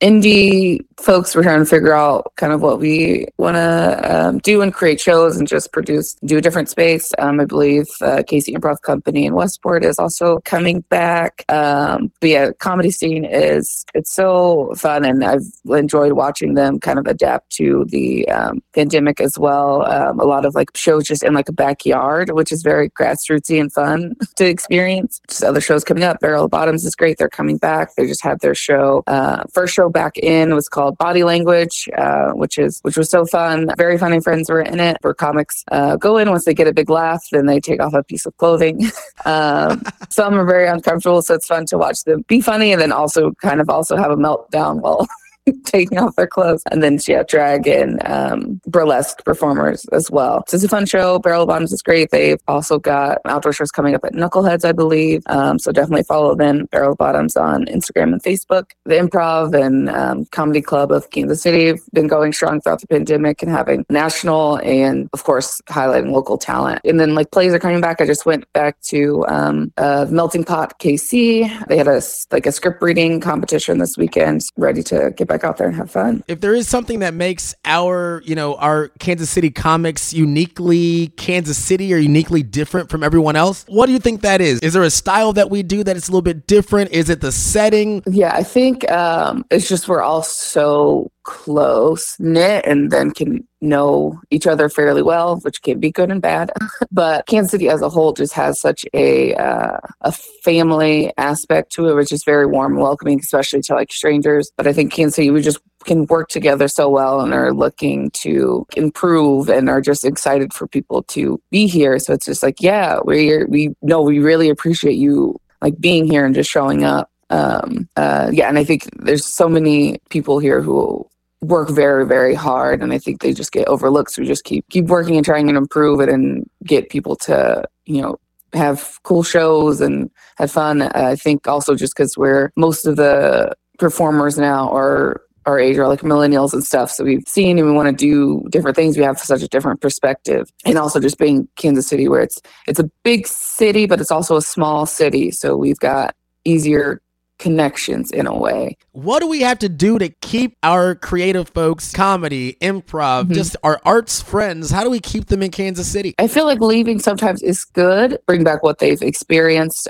indie 0.00 0.80
folks. 0.98 1.34
We're 1.34 1.42
trying 1.42 1.60
to 1.60 1.66
figure 1.66 1.94
out 1.94 2.32
kind 2.36 2.52
of 2.52 2.62
what 2.62 2.80
we 2.80 3.26
want 3.36 3.56
to 3.56 4.00
um, 4.04 4.38
do 4.38 4.62
and 4.62 4.72
create 4.72 5.00
shows 5.00 5.36
and 5.36 5.46
just 5.46 5.72
produce, 5.72 6.14
do 6.24 6.38
a 6.38 6.40
different 6.40 6.68
space. 6.68 7.12
Um, 7.18 7.40
I 7.40 7.44
believe 7.44 7.86
uh, 8.00 8.22
KC 8.28 8.54
Improv 8.54 8.80
Company 8.82 9.26
in 9.26 9.34
Westport 9.34 9.84
is 9.84 9.98
also 9.98 10.40
coming 10.44 10.80
back. 10.88 11.44
Um, 11.48 12.10
but 12.20 12.30
yeah, 12.30 12.50
comedy 12.58 12.90
scene 12.90 13.24
is 13.24 13.84
it's 13.94 14.12
so 14.12 14.74
fun, 14.76 15.04
and 15.04 15.24
I've 15.24 15.46
enjoyed 15.66 16.12
watching 16.12 16.54
them 16.54 16.80
kind 16.80 16.98
of 16.98 17.06
adapt 17.06 17.50
to 17.56 17.84
the 17.88 18.28
um, 18.28 18.62
pandemic 18.74 19.20
as 19.20 19.38
well. 19.38 19.84
Um, 19.86 20.18
a 20.18 20.24
lot 20.24 20.44
of 20.44 20.54
like 20.54 20.76
shows 20.76 21.04
just 21.04 21.22
in 21.22 21.34
like 21.34 21.48
a 21.48 21.52
backyard, 21.52 22.30
which 22.30 22.52
is 22.52 22.62
very 22.62 22.90
grassrootsy 22.90 23.60
and 23.60 23.72
fun 23.72 24.14
to 24.36 24.46
experience. 24.46 25.20
Just 25.28 25.44
other 25.44 25.60
shows 25.60 25.84
coming 25.84 26.04
up. 26.04 26.20
Barrel 26.20 26.48
Bottoms 26.48 26.84
is 26.84 26.94
great. 26.94 27.18
They're 27.18 27.28
coming 27.28 27.58
back. 27.58 27.94
They 27.96 28.06
just 28.06 28.24
had 28.24 28.40
their 28.40 28.54
show. 28.54 29.02
Uh, 29.06 29.35
first 29.52 29.74
show 29.74 29.88
back 29.88 30.18
in 30.18 30.54
was 30.54 30.68
called 30.68 30.98
Body 30.98 31.24
Language, 31.24 31.88
uh, 31.96 32.32
which 32.32 32.58
is 32.58 32.80
which 32.82 32.96
was 32.96 33.08
so 33.08 33.24
fun. 33.24 33.68
Very 33.76 33.98
funny 33.98 34.20
friends 34.20 34.50
were 34.50 34.60
in 34.60 34.80
it. 34.80 34.98
For 35.00 35.14
comics, 35.14 35.64
uh, 35.70 35.96
go 35.96 36.18
in 36.18 36.30
once 36.30 36.44
they 36.44 36.54
get 36.54 36.66
a 36.66 36.72
big 36.72 36.90
laugh, 36.90 37.24
then 37.32 37.46
they 37.46 37.60
take 37.60 37.80
off 37.80 37.94
a 37.94 38.02
piece 38.02 38.26
of 38.26 38.36
clothing. 38.36 38.82
um, 39.24 39.82
some 40.10 40.34
are 40.34 40.46
very 40.46 40.68
uncomfortable, 40.68 41.22
so 41.22 41.34
it's 41.34 41.46
fun 41.46 41.66
to 41.66 41.78
watch 41.78 42.04
them 42.04 42.24
be 42.28 42.40
funny 42.40 42.72
and 42.72 42.80
then 42.80 42.92
also 42.92 43.32
kind 43.42 43.60
of 43.60 43.68
also 43.68 43.96
have 43.96 44.10
a 44.10 44.16
meltdown 44.16 44.80
while 44.80 45.06
taking 45.64 45.98
off 45.98 46.16
their 46.16 46.26
clothes. 46.26 46.62
And 46.70 46.82
then 46.82 46.98
yeah 47.06 47.22
drag 47.22 47.66
and 47.66 48.04
um, 48.06 48.60
burlesque 48.66 49.24
performers 49.24 49.84
as 49.92 50.10
well. 50.10 50.44
So 50.48 50.56
it's 50.56 50.64
a 50.64 50.68
fun 50.68 50.86
show. 50.86 51.18
Barrel 51.18 51.46
bottoms 51.46 51.72
is 51.72 51.82
great. 51.82 52.10
They've 52.10 52.40
also 52.48 52.78
got 52.78 53.18
outdoor 53.24 53.52
shows 53.52 53.70
coming 53.70 53.94
up 53.94 54.04
at 54.04 54.12
knuckleheads 54.12 54.64
i 54.64 54.72
believe. 54.72 55.22
Um, 55.26 55.58
so 55.58 55.72
definitely 55.72 56.04
follow 56.04 56.34
them. 56.34 56.66
Barrel 56.66 56.96
bottoms 56.96 57.36
on 57.36 57.66
instagram 57.66 58.12
and 58.12 58.22
facebook. 58.22 58.70
The 58.84 58.94
improv 58.94 59.54
and 59.54 59.88
um, 59.90 60.24
comedy 60.26 60.62
club 60.62 60.90
of 60.90 61.10
kansas 61.10 61.42
city 61.42 61.66
have 61.66 61.80
been 61.92 62.06
going 62.06 62.32
strong 62.32 62.60
throughout 62.60 62.80
the 62.80 62.86
pandemic 62.86 63.42
and 63.42 63.50
having 63.50 63.84
national 63.90 64.58
and 64.60 65.08
of 65.12 65.24
course 65.24 65.60
highlighting 65.68 66.12
local 66.12 66.38
talent. 66.38 66.80
And 66.84 66.98
then 66.98 67.14
like 67.14 67.30
plays 67.30 67.52
are 67.52 67.58
coming 67.58 67.80
back. 67.80 68.00
I 68.00 68.06
just 68.06 68.26
went 68.26 68.50
back 68.52 68.80
to 68.82 69.24
um, 69.28 69.72
uh, 69.76 70.06
melting 70.10 70.44
pot 70.44 70.78
kc 70.78 71.66
they 71.68 71.76
had 71.76 71.88
a 71.88 72.00
like 72.32 72.46
a 72.46 72.52
script 72.52 72.82
reading 72.82 73.20
competition 73.20 73.78
this 73.78 73.96
weekend 73.96 74.42
ready 74.56 74.82
to 74.82 75.12
get 75.16 75.28
back 75.28 75.35
out 75.44 75.56
there 75.56 75.68
and 75.68 75.76
have 75.76 75.90
fun. 75.90 76.22
If 76.28 76.40
there 76.40 76.54
is 76.54 76.68
something 76.68 77.00
that 77.00 77.14
makes 77.14 77.54
our 77.64 78.22
you 78.24 78.34
know 78.34 78.56
our 78.56 78.88
kansas 78.98 79.30
city 79.30 79.50
comics 79.50 80.12
uniquely 80.12 81.08
kansas 81.16 81.58
city 81.58 81.92
or 81.92 81.98
uniquely 81.98 82.42
different 82.42 82.90
from 82.90 83.02
everyone 83.02 83.36
else 83.36 83.64
what 83.68 83.86
do 83.86 83.92
you 83.92 83.98
think 83.98 84.22
that 84.22 84.40
is? 84.40 84.60
Is 84.60 84.72
there 84.72 84.82
a 84.82 84.90
style 84.90 85.32
that 85.34 85.50
we 85.50 85.62
do 85.62 85.84
that 85.84 85.96
is 85.96 86.08
a 86.08 86.10
little 86.10 86.22
bit 86.22 86.46
different? 86.46 86.90
Is 86.92 87.10
it 87.10 87.20
the 87.20 87.32
setting? 87.32 88.02
Yeah, 88.06 88.34
I 88.34 88.42
think 88.42 88.90
um, 88.90 89.44
it's 89.50 89.68
just 89.68 89.88
we're 89.88 90.02
all 90.02 90.22
so 90.22 91.10
close 91.26 92.16
knit 92.20 92.64
and 92.64 92.92
then 92.92 93.10
can 93.10 93.46
know 93.60 94.18
each 94.30 94.46
other 94.46 94.68
fairly 94.68 95.02
well, 95.02 95.38
which 95.40 95.60
can 95.60 95.80
be 95.80 95.90
good 95.90 96.10
and 96.10 96.22
bad. 96.22 96.52
but 96.92 97.26
Kansas 97.26 97.50
City 97.50 97.68
as 97.68 97.82
a 97.82 97.90
whole 97.90 98.12
just 98.12 98.32
has 98.32 98.60
such 98.60 98.86
a 98.94 99.34
uh, 99.34 99.78
a 100.02 100.12
family 100.12 101.12
aspect 101.18 101.72
to 101.72 101.88
it, 101.88 101.94
which 101.94 102.12
is 102.12 102.24
very 102.24 102.46
warm 102.46 102.74
and 102.74 102.82
welcoming, 102.82 103.18
especially 103.18 103.60
to 103.62 103.74
like 103.74 103.92
strangers. 103.92 104.50
But 104.56 104.68
I 104.68 104.72
think 104.72 104.92
Kansas 104.92 105.16
City 105.16 105.30
we 105.30 105.42
just 105.42 105.58
can 105.84 106.06
work 106.06 106.28
together 106.28 106.68
so 106.68 106.88
well 106.88 107.20
and 107.20 107.34
are 107.34 107.52
looking 107.52 108.10
to 108.10 108.66
improve 108.76 109.48
and 109.48 109.68
are 109.68 109.80
just 109.80 110.04
excited 110.04 110.52
for 110.52 110.66
people 110.66 111.02
to 111.04 111.40
be 111.50 111.66
here. 111.66 111.98
So 111.98 112.12
it's 112.12 112.26
just 112.26 112.42
like, 112.42 112.62
yeah, 112.62 113.00
we 113.04 113.44
we 113.44 113.74
know 113.82 114.00
we 114.00 114.20
really 114.20 114.48
appreciate 114.48 114.96
you 114.96 115.40
like 115.60 115.78
being 115.80 116.06
here 116.06 116.24
and 116.24 116.34
just 116.34 116.50
showing 116.50 116.84
up 116.84 117.10
um 117.30 117.88
uh 117.96 118.30
yeah 118.32 118.48
and 118.48 118.56
i 118.56 118.62
think 118.62 118.88
there's 119.00 119.24
so 119.24 119.48
many 119.48 119.98
people 120.10 120.38
here 120.38 120.62
who 120.62 121.04
work 121.42 121.68
very 121.68 122.06
very 122.06 122.34
hard 122.34 122.82
and 122.82 122.92
i 122.92 122.98
think 122.98 123.20
they 123.20 123.32
just 123.32 123.52
get 123.52 123.68
overlooked 123.68 124.10
so 124.10 124.22
we 124.22 124.26
just 124.26 124.44
keep 124.44 124.66
keep 124.70 124.86
working 124.86 125.16
and 125.16 125.24
trying 125.24 125.46
to 125.46 125.54
improve 125.54 126.00
it 126.00 126.08
and 126.08 126.48
get 126.64 126.88
people 126.88 127.14
to 127.14 127.62
you 127.84 128.00
know 128.00 128.18
have 128.56 128.98
cool 129.02 129.22
shows 129.22 129.80
and 129.80 130.10
have 130.38 130.50
fun. 130.50 130.82
I 130.82 131.16
think 131.16 131.46
also 131.46 131.74
just 131.74 131.94
because 131.94 132.16
we're 132.16 132.50
most 132.56 132.86
of 132.86 132.96
the 132.96 133.54
performers 133.78 134.38
now 134.38 134.70
are 134.74 135.22
our 135.44 135.60
age 135.60 135.78
are 135.78 135.86
like 135.86 136.00
millennials 136.00 136.52
and 136.52 136.64
stuff 136.64 136.90
so 136.90 137.04
we've 137.04 137.22
seen 137.28 137.56
and 137.56 137.68
we 137.68 137.72
want 137.72 137.86
to 137.86 137.94
do 137.94 138.44
different 138.50 138.74
things. 138.74 138.96
We 138.96 139.04
have 139.04 139.18
such 139.18 139.42
a 139.42 139.48
different 139.48 139.80
perspective. 139.80 140.50
And 140.64 140.76
also 140.76 140.98
just 140.98 141.18
being 141.18 141.48
kansas 141.56 141.86
city 141.86 142.08
where 142.08 142.22
it's 142.22 142.40
it's 142.66 142.80
a 142.80 142.90
big 143.04 143.26
city 143.26 143.86
but 143.86 144.00
it's 144.00 144.10
also 144.10 144.36
a 144.36 144.42
small 144.42 144.86
city 144.86 145.30
so 145.30 145.56
we've 145.56 145.78
got 145.78 146.16
easier 146.44 147.00
connections 147.38 148.10
in 148.10 148.26
a 148.26 148.36
way. 148.36 148.76
What 148.92 149.20
do 149.20 149.28
we 149.28 149.40
have 149.40 149.58
to 149.60 149.68
do 149.68 149.98
to 149.98 150.08
keep 150.08 150.56
our 150.62 150.94
creative 150.94 151.48
folks, 151.50 151.92
comedy, 151.92 152.56
improv, 152.60 153.24
mm-hmm. 153.24 153.34
just 153.34 153.56
our 153.62 153.80
arts 153.84 154.22
friends? 154.22 154.70
How 154.70 154.82
do 154.82 154.90
we 154.90 155.00
keep 155.00 155.26
them 155.26 155.42
in 155.42 155.50
Kansas 155.50 155.86
City? 155.86 156.14
I 156.18 156.28
feel 156.28 156.46
like 156.46 156.60
leaving 156.60 156.98
sometimes 156.98 157.42
is 157.42 157.64
good, 157.64 158.18
bring 158.26 158.44
back 158.44 158.62
what 158.62 158.78
they've 158.78 159.00
experienced. 159.02 159.88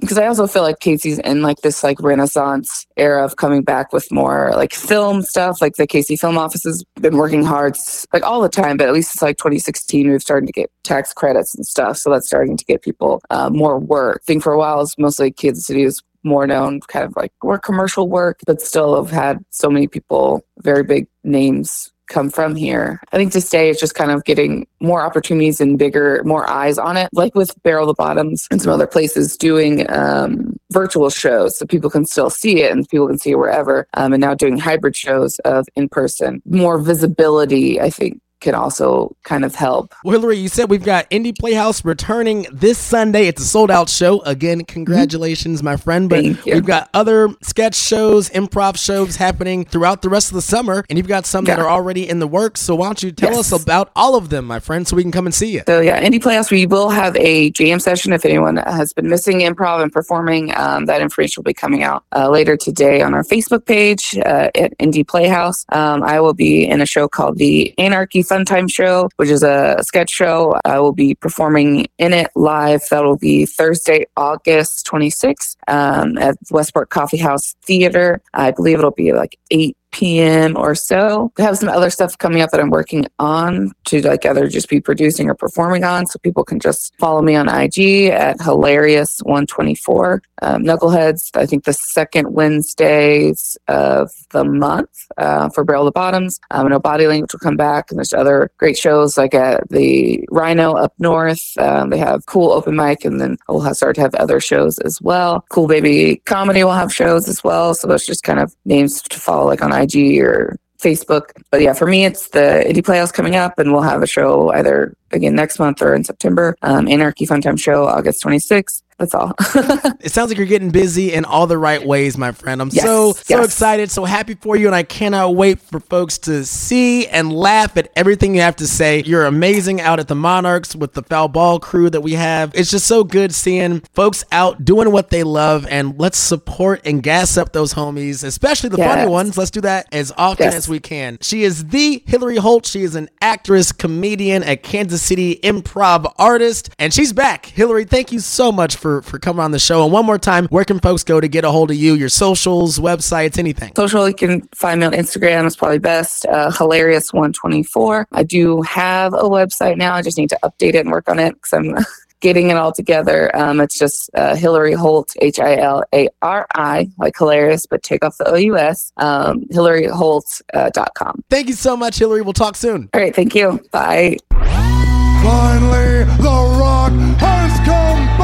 Because 0.00 0.18
I 0.18 0.26
also 0.26 0.46
feel 0.46 0.62
like 0.62 0.80
Casey's 0.80 1.18
in 1.20 1.42
like 1.42 1.58
this 1.58 1.82
like 1.82 2.00
renaissance 2.00 2.86
era 2.96 3.24
of 3.24 3.36
coming 3.36 3.62
back 3.62 3.92
with 3.92 4.10
more 4.12 4.52
like 4.54 4.72
film 4.72 5.22
stuff. 5.22 5.60
Like 5.60 5.76
the 5.76 5.86
KC 5.86 6.18
Film 6.18 6.38
Office 6.38 6.64
has 6.64 6.84
been 7.00 7.16
working 7.16 7.44
hard 7.44 7.76
like 8.12 8.22
all 8.22 8.40
the 8.40 8.48
time, 8.48 8.76
but 8.76 8.88
at 8.88 8.94
least 8.94 9.14
it's 9.14 9.22
like 9.22 9.38
2016 9.38 10.10
we've 10.10 10.22
started 10.22 10.46
to 10.46 10.52
get 10.52 10.70
tax 10.84 11.12
credits 11.12 11.54
and 11.54 11.66
stuff. 11.66 11.96
So 11.98 12.10
that's 12.10 12.26
starting 12.26 12.56
to 12.56 12.64
get 12.64 12.82
people 12.82 13.20
uh, 13.30 13.50
more 13.50 13.78
work. 13.78 14.20
I 14.22 14.24
think 14.24 14.42
for 14.42 14.52
a 14.52 14.58
while 14.58 14.80
it's 14.80 14.96
mostly 14.98 15.30
Kansas 15.30 15.66
City 15.66 15.84
was 15.84 16.02
more 16.24 16.46
known 16.46 16.80
kind 16.80 17.04
of 17.04 17.14
like 17.16 17.32
more 17.42 17.58
commercial 17.58 18.08
work, 18.08 18.40
but 18.46 18.60
still 18.60 19.02
have 19.02 19.12
had 19.12 19.38
so 19.50 19.70
many 19.70 19.86
people, 19.86 20.44
very 20.62 20.82
big 20.82 21.06
names 21.24 21.90
come 22.08 22.30
from 22.30 22.56
here. 22.56 23.00
I 23.12 23.16
think 23.16 23.32
to 23.32 23.40
stay 23.40 23.68
is 23.68 23.78
just 23.78 23.94
kind 23.94 24.10
of 24.10 24.24
getting 24.24 24.66
more 24.80 25.02
opportunities 25.02 25.60
and 25.60 25.78
bigger, 25.78 26.22
more 26.24 26.48
eyes 26.48 26.78
on 26.78 26.96
it, 26.96 27.08
like 27.12 27.34
with 27.34 27.54
Barrel 27.62 27.86
the 27.86 27.94
Bottoms 27.94 28.48
and 28.50 28.60
some 28.60 28.72
other 28.72 28.86
places 28.86 29.36
doing 29.36 29.90
um, 29.90 30.56
virtual 30.72 31.10
shows 31.10 31.58
so 31.58 31.66
people 31.66 31.90
can 31.90 32.06
still 32.06 32.30
see 32.30 32.62
it 32.62 32.72
and 32.72 32.88
people 32.88 33.06
can 33.06 33.18
see 33.18 33.32
it 33.32 33.38
wherever. 33.38 33.86
Um, 33.94 34.12
and 34.12 34.20
now 34.20 34.34
doing 34.34 34.58
hybrid 34.58 34.96
shows 34.96 35.38
of 35.40 35.66
in 35.76 35.88
person, 35.88 36.42
more 36.46 36.78
visibility, 36.78 37.80
I 37.80 37.90
think, 37.90 38.20
can 38.40 38.54
also 38.54 39.16
kind 39.24 39.44
of 39.44 39.54
help. 39.54 39.94
Well, 40.04 40.20
Hilari, 40.20 40.40
you 40.40 40.48
said 40.48 40.70
we've 40.70 40.84
got 40.84 41.08
Indie 41.10 41.36
Playhouse 41.36 41.84
returning 41.84 42.46
this 42.52 42.78
Sunday. 42.78 43.26
It's 43.26 43.42
a 43.42 43.44
sold 43.44 43.70
out 43.70 43.88
show. 43.88 44.20
Again, 44.22 44.64
congratulations, 44.64 45.58
mm-hmm. 45.58 45.64
my 45.64 45.76
friend. 45.76 46.08
But 46.08 46.24
we've 46.24 46.64
got 46.64 46.88
other 46.94 47.28
sketch 47.42 47.74
shows, 47.74 48.30
improv 48.30 48.76
shows 48.76 49.16
happening 49.16 49.64
throughout 49.64 50.02
the 50.02 50.08
rest 50.08 50.28
of 50.30 50.34
the 50.34 50.42
summer, 50.42 50.84
and 50.88 50.98
you've 50.98 51.08
got 51.08 51.26
some 51.26 51.44
yeah. 51.44 51.56
that 51.56 51.62
are 51.62 51.68
already 51.68 52.08
in 52.08 52.18
the 52.18 52.26
works. 52.26 52.60
So 52.60 52.74
why 52.76 52.86
don't 52.86 53.02
you 53.02 53.12
tell 53.12 53.32
yes. 53.32 53.52
us 53.52 53.62
about 53.62 53.90
all 53.96 54.16
of 54.16 54.30
them, 54.30 54.46
my 54.46 54.60
friend, 54.60 54.86
so 54.86 54.96
we 54.96 55.02
can 55.02 55.12
come 55.12 55.26
and 55.26 55.34
see 55.34 55.52
you? 55.52 55.62
So, 55.66 55.80
yeah, 55.80 56.02
Indie 56.02 56.22
Playhouse, 56.22 56.50
we 56.50 56.66
will 56.66 56.90
have 56.90 57.16
a 57.16 57.50
jam 57.50 57.80
session 57.80 58.12
if 58.12 58.24
anyone 58.24 58.56
has 58.56 58.92
been 58.92 59.08
missing 59.08 59.40
improv 59.40 59.82
and 59.82 59.92
performing. 59.92 60.56
Um, 60.56 60.86
that 60.86 61.02
information 61.02 61.40
will 61.40 61.48
be 61.48 61.54
coming 61.54 61.82
out 61.82 62.04
uh, 62.14 62.30
later 62.30 62.56
today 62.56 63.02
on 63.02 63.14
our 63.14 63.22
Facebook 63.22 63.66
page 63.66 64.16
uh, 64.18 64.50
at 64.54 64.76
Indie 64.78 65.06
Playhouse. 65.06 65.64
Um, 65.70 66.02
I 66.02 66.20
will 66.20 66.34
be 66.34 66.66
in 66.66 66.80
a 66.80 66.86
show 66.86 67.08
called 67.08 67.38
The 67.38 67.74
Anarchy 67.78 68.22
Fun 68.28 68.44
Time 68.44 68.68
Show, 68.68 69.08
which 69.16 69.30
is 69.30 69.42
a 69.42 69.78
sketch 69.82 70.10
show. 70.10 70.54
I 70.64 70.78
will 70.78 70.92
be 70.92 71.14
performing 71.14 71.86
in 71.98 72.12
it 72.12 72.30
live. 72.36 72.82
That 72.90 73.04
will 73.04 73.16
be 73.16 73.46
Thursday, 73.46 74.06
August 74.16 74.86
26th 74.86 75.56
um, 75.66 76.18
at 76.18 76.36
Westport 76.50 76.90
Coffee 76.90 77.16
House 77.16 77.54
Theater. 77.62 78.20
I 78.34 78.50
believe 78.50 78.78
it'll 78.78 78.90
be 78.90 79.12
like 79.12 79.38
8 79.50 79.76
p.m. 79.98 80.56
or 80.56 80.76
so. 80.76 81.32
I 81.38 81.42
have 81.42 81.58
some 81.58 81.68
other 81.68 81.90
stuff 81.90 82.16
coming 82.18 82.40
up 82.40 82.50
that 82.50 82.60
I'm 82.60 82.70
working 82.70 83.06
on 83.18 83.72
to 83.86 84.00
like 84.00 84.24
either 84.24 84.46
just 84.46 84.68
be 84.68 84.80
producing 84.80 85.28
or 85.28 85.34
performing 85.34 85.82
on. 85.82 86.06
So 86.06 86.20
people 86.20 86.44
can 86.44 86.60
just 86.60 86.94
follow 87.00 87.20
me 87.20 87.34
on 87.34 87.48
IG 87.48 88.06
at 88.12 88.38
hilarious124. 88.38 90.20
Um, 90.40 90.62
Knuckleheads, 90.62 91.30
I 91.34 91.46
think 91.46 91.64
the 91.64 91.72
second 91.72 92.32
Wednesdays 92.32 93.58
of 93.66 94.12
the 94.30 94.44
month 94.44 94.90
uh, 95.16 95.48
for 95.48 95.64
Barrel 95.64 95.84
the 95.84 95.90
Bottoms. 95.90 96.38
Um, 96.52 96.66
I 96.66 96.68
know 96.68 96.78
Body 96.78 97.08
Language 97.08 97.32
will 97.32 97.40
come 97.40 97.56
back, 97.56 97.90
and 97.90 97.98
there's 97.98 98.12
other 98.12 98.52
great 98.56 98.78
shows 98.78 99.18
like 99.18 99.34
at 99.34 99.68
the 99.68 100.24
Rhino 100.30 100.74
up 100.74 100.94
north. 101.00 101.58
Um, 101.58 101.90
they 101.90 101.98
have 101.98 102.26
cool 102.26 102.52
open 102.52 102.76
mic, 102.76 103.04
and 103.04 103.20
then 103.20 103.36
we'll 103.48 103.62
have 103.62 103.76
start 103.76 103.96
to 103.96 104.00
have 104.00 104.14
other 104.14 104.38
shows 104.38 104.78
as 104.80 105.02
well. 105.02 105.44
Cool 105.48 105.66
Baby 105.66 106.22
Comedy 106.24 106.62
will 106.62 106.70
have 106.72 106.94
shows 106.94 107.28
as 107.28 107.42
well. 107.42 107.74
So 107.74 107.88
those 107.88 108.06
just 108.06 108.22
kind 108.22 108.38
of 108.38 108.54
names 108.64 109.02
to 109.02 109.18
follow 109.18 109.46
like 109.46 109.60
on 109.62 109.72
IG 109.72 109.87
or 109.96 110.56
Facebook. 110.80 111.30
But 111.50 111.60
yeah, 111.60 111.72
for 111.72 111.86
me, 111.86 112.04
it's 112.04 112.28
the 112.28 112.64
Indie 112.66 112.84
Playhouse 112.84 113.12
coming 113.12 113.36
up, 113.36 113.58
and 113.58 113.72
we'll 113.72 113.82
have 113.82 114.02
a 114.02 114.06
show 114.06 114.50
either 114.52 114.94
again 115.12 115.34
next 115.34 115.58
month 115.58 115.82
or 115.82 115.94
in 115.94 116.04
September. 116.04 116.56
Um, 116.62 116.88
Anarchy 116.88 117.26
Funtime 117.26 117.58
Show, 117.58 117.86
August 117.86 118.22
26th. 118.22 118.82
That's 118.98 119.14
all. 119.14 119.32
it 120.00 120.10
sounds 120.10 120.28
like 120.28 120.38
you're 120.38 120.46
getting 120.46 120.70
busy 120.70 121.12
in 121.12 121.24
all 121.24 121.46
the 121.46 121.56
right 121.56 121.84
ways, 121.84 122.18
my 122.18 122.32
friend. 122.32 122.60
I'm 122.60 122.70
yes, 122.72 122.84
so 122.84 123.12
so 123.12 123.36
yes. 123.36 123.44
excited, 123.44 123.92
so 123.92 124.04
happy 124.04 124.34
for 124.34 124.56
you, 124.56 124.66
and 124.66 124.74
I 124.74 124.82
cannot 124.82 125.36
wait 125.36 125.60
for 125.60 125.78
folks 125.78 126.18
to 126.18 126.44
see 126.44 127.06
and 127.06 127.32
laugh 127.32 127.76
at 127.76 127.92
everything 127.94 128.34
you 128.34 128.40
have 128.40 128.56
to 128.56 128.66
say. 128.66 129.04
You're 129.04 129.26
amazing 129.26 129.80
out 129.80 130.00
at 130.00 130.08
the 130.08 130.16
Monarchs 130.16 130.74
with 130.74 130.94
the 130.94 131.04
foul 131.04 131.28
ball 131.28 131.60
crew 131.60 131.88
that 131.90 132.00
we 132.00 132.14
have. 132.14 132.50
It's 132.56 132.72
just 132.72 132.88
so 132.88 133.04
good 133.04 133.32
seeing 133.32 133.82
folks 133.94 134.24
out 134.32 134.64
doing 134.64 134.90
what 134.90 135.10
they 135.10 135.22
love, 135.22 135.64
and 135.68 135.96
let's 136.00 136.18
support 136.18 136.80
and 136.84 137.00
gas 137.00 137.36
up 137.36 137.52
those 137.52 137.74
homies, 137.74 138.24
especially 138.24 138.70
the 138.70 138.78
yes. 138.78 138.96
funny 138.96 139.08
ones. 139.08 139.38
Let's 139.38 139.52
do 139.52 139.60
that 139.60 139.86
as 139.92 140.12
often 140.16 140.48
as 140.48 140.68
we 140.68 140.80
can. 140.80 141.18
She 141.20 141.44
is 141.44 141.66
the 141.66 142.02
Hilari 142.08 142.38
Holt. 142.38 142.66
She 142.66 142.82
is 142.82 142.96
an 142.96 143.10
actress, 143.20 143.70
comedian, 143.70 144.42
a 144.42 144.56
Kansas 144.56 145.02
City 145.02 145.36
improv 145.44 146.12
artist, 146.18 146.70
and 146.80 146.92
she's 146.92 147.12
back. 147.12 147.46
Hilari, 147.54 147.88
thank 147.88 148.10
you 148.10 148.18
so 148.18 148.50
much 148.50 148.74
for 148.74 148.87
for 148.88 149.02
for 149.02 149.18
coming 149.18 149.40
on 149.40 149.50
the 149.50 149.58
show. 149.58 149.84
And 149.84 149.92
one 149.92 150.06
more 150.06 150.18
time, 150.18 150.46
where 150.48 150.64
can 150.64 150.80
folks 150.80 151.04
go 151.04 151.20
to 151.20 151.28
get 151.28 151.44
a 151.44 151.50
hold 151.50 151.70
of 151.70 151.76
you? 151.76 151.94
Your 151.94 152.08
socials, 152.08 152.78
websites, 152.78 153.38
anything. 153.38 153.72
Social, 153.76 154.08
you 154.08 154.14
can 154.14 154.42
find 154.54 154.80
me 154.80 154.86
on 154.86 154.92
Instagram. 154.92 155.46
It's 155.46 155.56
probably 155.56 155.78
best. 155.78 156.26
Uh, 156.26 156.50
hilarious 156.50 157.12
one 157.12 157.32
twenty 157.32 157.62
four. 157.62 158.06
I 158.12 158.22
do 158.22 158.62
have 158.62 159.12
a 159.12 159.24
website 159.24 159.76
now. 159.76 159.94
I 159.94 160.02
just 160.02 160.18
need 160.18 160.30
to 160.30 160.38
update 160.42 160.74
it 160.74 160.86
and 160.86 160.90
work 160.90 161.08
on 161.08 161.18
it 161.18 161.34
because 161.34 161.52
I'm. 161.52 161.76
getting 162.20 162.50
it 162.50 162.56
all 162.56 162.72
together. 162.72 163.30
Um, 163.36 163.60
it's 163.60 163.78
just 163.78 164.10
uh, 164.16 164.34
Hilari 164.34 164.74
Holt, 164.74 165.14
H 165.20 165.38
I 165.38 165.54
L 165.58 165.84
A 165.94 166.08
R 166.20 166.48
I, 166.52 166.90
like 166.98 167.16
hilarious, 167.16 167.64
but 167.64 167.84
take 167.84 168.04
off 168.04 168.18
the 168.18 168.28
O 168.28 168.34
U 168.34 168.58
S, 168.58 168.92
um, 168.96 169.44
HilariHolt.com. 169.52 171.14
Uh, 171.16 171.22
thank 171.30 171.46
you 171.46 171.54
so 171.54 171.76
much, 171.76 172.00
Hilari. 172.00 172.24
We'll 172.24 172.32
talk 172.32 172.56
soon. 172.56 172.90
All 172.92 173.00
right. 173.00 173.14
Thank 173.14 173.36
you. 173.36 173.60
Bye. 173.70 174.16
Finally, 174.30 176.04
The 176.20 176.56
Rock 176.58 176.92
has 177.20 177.60
come 177.60 178.17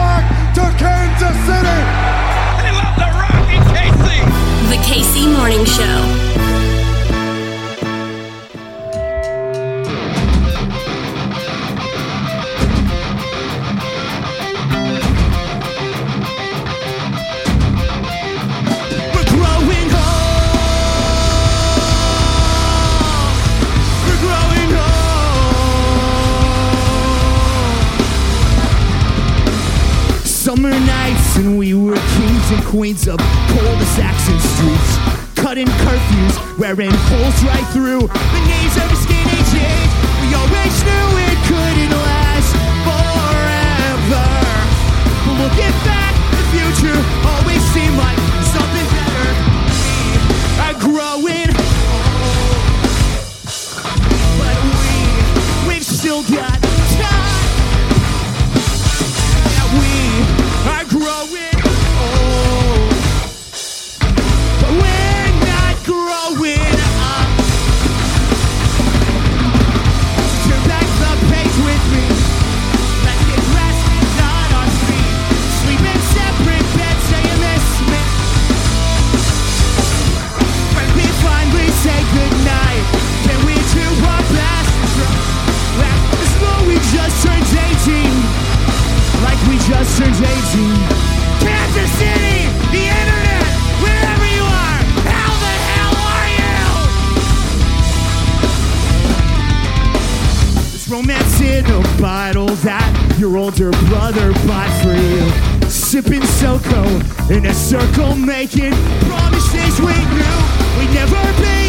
older 103.54 103.70
brother 103.86 104.32
bought 104.48 104.82
for 104.82 104.94
you. 104.94 105.70
Sipping 105.70 106.22
SoCo 106.22 107.30
in 107.30 107.46
a 107.46 107.54
circle, 107.54 108.16
making 108.16 108.72
promises 109.06 109.78
we 109.78 109.94
knew 109.94 110.78
we'd 110.78 110.92
never 110.92 111.22
be 111.40 111.63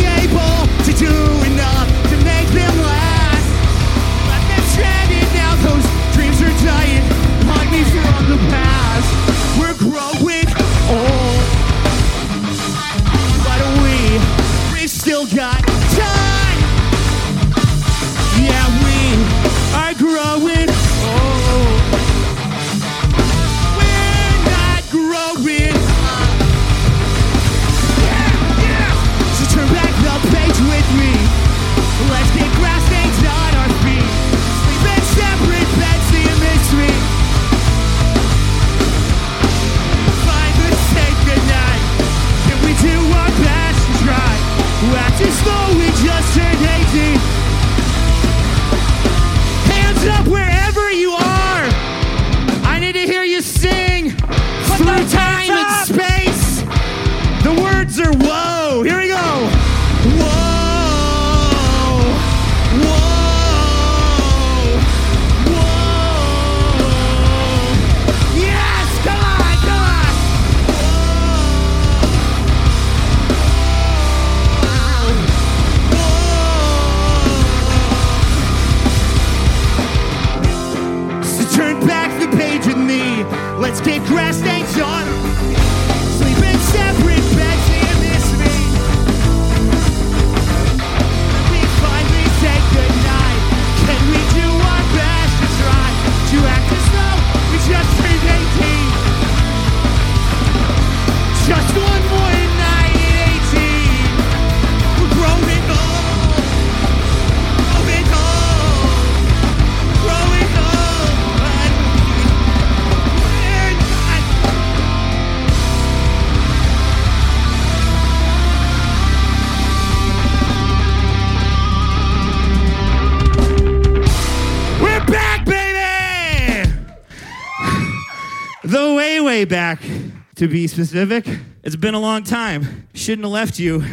to 130.45 130.51
be 130.51 130.67
specific. 130.67 131.25
It's 131.63 131.75
been 131.75 131.95
a 131.95 131.99
long 131.99 132.23
time. 132.23 132.87
Shouldn't 132.93 133.25
have 133.25 133.31
left 133.31 133.57
you 133.57 133.83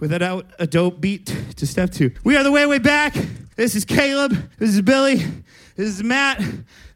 without 0.00 0.44
a 0.58 0.66
dope 0.66 1.00
beat 1.00 1.26
to 1.54 1.66
step 1.68 1.90
to. 1.92 2.10
We 2.24 2.36
are 2.36 2.42
the 2.42 2.50
way, 2.50 2.66
way 2.66 2.78
back. 2.78 3.14
This 3.54 3.76
is 3.76 3.84
Caleb. 3.84 4.32
This 4.58 4.70
is 4.70 4.82
Billy. 4.82 5.16
This 5.76 5.88
is 5.88 6.02
Matt. 6.02 6.42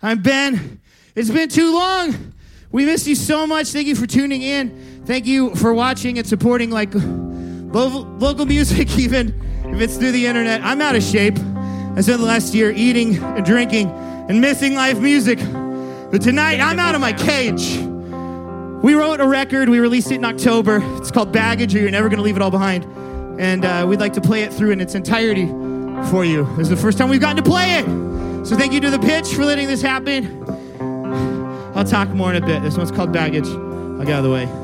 I'm 0.03 0.21
Ben. 0.21 0.81
It's 1.15 1.31
been 1.31 1.49
too 1.49 1.73
long. 1.73 2.33
We 2.73 2.87
miss 2.87 3.07
you 3.07 3.15
so 3.15 3.47
much. 3.47 3.69
Thank 3.69 3.87
you 3.87 3.95
for 3.95 4.07
tuning 4.07 4.43
in. 4.43 5.03
Thank 5.07 5.27
you 5.27 5.55
for 5.55 5.73
watching 5.73 6.19
and 6.19 6.27
supporting 6.27 6.71
like 6.71 6.93
local, 6.93 8.03
local 8.19 8.47
music, 8.47 8.91
even 8.99 9.29
if 9.67 9.81
it's 9.81 9.97
through 9.97 10.13
the 10.13 10.27
internet. 10.27 10.61
I'm 10.65 10.81
out 10.81 10.97
of 10.97 11.05
shape. 11.05 11.39
I 11.39 12.01
spent 12.01 12.19
the 12.19 12.27
last 12.27 12.53
year 12.53 12.73
eating 12.75 13.23
and 13.23 13.45
drinking 13.45 13.91
and 13.91 14.41
missing 14.41 14.75
live 14.75 15.01
music. 15.01 15.39
But 16.11 16.21
tonight, 16.21 16.59
I'm 16.59 16.81
out 16.81 16.97
of 16.97 17.01
my 17.01 17.13
cage. 17.13 17.94
We 18.85 18.93
wrote 18.93 19.19
a 19.19 19.27
record. 19.27 19.71
We 19.71 19.81
released 19.81 20.11
it 20.11 20.17
in 20.17 20.27
October. 20.27 20.81
It's 20.99 21.11
called 21.11 21.33
Baggage, 21.33 21.75
or 21.75 21.79
You're 21.79 21.91
Never 21.91 22.11
Gonna 22.11 22.21
Leave 22.21 22.37
It 22.37 22.43
All 22.43 22.51
Behind. 22.51 22.85
And 23.41 23.65
uh, 23.65 23.87
we'd 23.89 23.99
like 23.99 24.13
to 24.13 24.21
play 24.21 24.43
it 24.43 24.53
through 24.53 24.73
in 24.73 24.81
its 24.83 24.95
entirety 24.95 25.47
for 26.11 26.23
you. 26.23 26.45
This 26.59 26.65
is 26.65 26.69
the 26.69 26.77
first 26.77 26.99
time 26.99 27.09
we've 27.09 27.19
gotten 27.19 27.43
to 27.43 27.51
play 27.51 27.79
it. 27.79 27.87
So 28.47 28.55
thank 28.57 28.75
you 28.75 28.81
to 28.81 28.91
the 28.91 28.99
pitch 28.99 29.29
for 29.29 29.47
letting 29.47 29.69
this 29.69 29.81
happen. 29.81 30.45
I'll 31.75 31.87
talk 31.87 32.11
more 32.11 32.35
in 32.35 32.43
a 32.43 32.47
bit. 32.47 32.63
This 32.63 32.77
one's 32.77 32.91
called 32.91 33.11
Baggage. 33.11 33.47
I'll 33.47 34.05
get 34.05 34.11
out 34.11 34.19
of 34.19 34.25
the 34.25 34.31
way. 34.31 34.64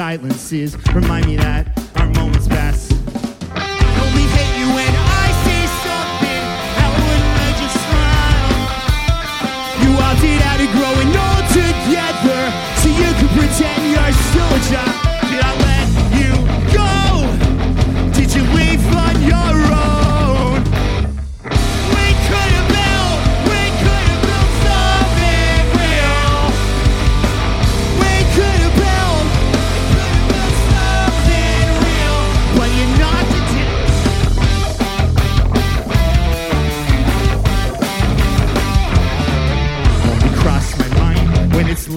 Silences 0.00 0.78
remind 0.94 1.26
me 1.26 1.36
that 1.36 1.69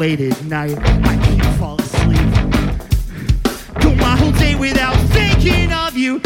late 0.04 0.20
at 0.20 0.44
night. 0.44 0.78
I 1.06 1.16
can't 1.26 1.58
fall 1.58 1.80
asleep. 1.80 2.28
Go 3.82 3.96
my 3.96 4.18
whole 4.18 4.34
day 4.34 4.54
without 4.54 4.98
thinking 5.12 5.72
of 5.72 5.96
you. 5.96 6.20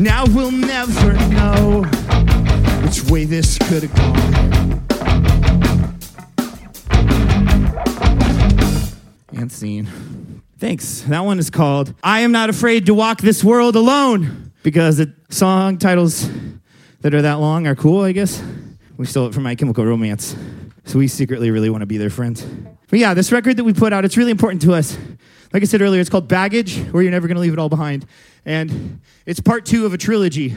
Now 0.00 0.24
we'll 0.28 0.50
never 0.50 1.12
know 1.28 1.82
which 2.82 3.02
way 3.10 3.26
this 3.26 3.58
could 3.58 3.82
have 3.82 3.94
gone. 3.94 4.82
And 9.34 9.52
scene. 9.52 9.90
Thanks. 10.58 11.02
That 11.02 11.20
one 11.20 11.38
is 11.38 11.50
called 11.50 11.92
I 12.02 12.20
Am 12.20 12.32
Not 12.32 12.48
Afraid 12.48 12.86
to 12.86 12.94
Walk 12.94 13.20
This 13.20 13.44
World 13.44 13.76
Alone 13.76 14.52
because 14.62 14.96
the 14.96 15.12
song 15.28 15.76
titles 15.76 16.30
that 17.02 17.12
are 17.12 17.20
that 17.20 17.34
long 17.34 17.66
are 17.66 17.74
cool, 17.74 18.00
I 18.00 18.12
guess. 18.12 18.42
We 18.96 19.04
stole 19.04 19.26
it 19.26 19.34
from 19.34 19.42
My 19.42 19.54
Chemical 19.54 19.84
Romance. 19.84 20.34
So 20.86 20.98
we 20.98 21.08
secretly 21.08 21.50
really 21.50 21.68
want 21.68 21.82
to 21.82 21.86
be 21.86 21.98
their 21.98 22.08
friends. 22.08 22.42
But 22.88 23.00
yeah, 23.00 23.12
this 23.12 23.32
record 23.32 23.58
that 23.58 23.64
we 23.64 23.74
put 23.74 23.92
out, 23.92 24.06
it's 24.06 24.16
really 24.16 24.30
important 24.30 24.62
to 24.62 24.72
us. 24.72 24.96
Like 25.52 25.64
I 25.64 25.66
said 25.66 25.82
earlier, 25.82 26.00
it's 26.00 26.10
called 26.10 26.28
Baggage, 26.28 26.78
where 26.92 27.02
you're 27.02 27.10
never 27.10 27.26
going 27.26 27.34
to 27.34 27.40
leave 27.40 27.52
it 27.52 27.58
all 27.58 27.68
behind. 27.68 28.06
And 28.44 29.00
it's 29.26 29.40
part 29.40 29.66
two 29.66 29.84
of 29.84 29.92
a 29.92 29.98
trilogy 29.98 30.54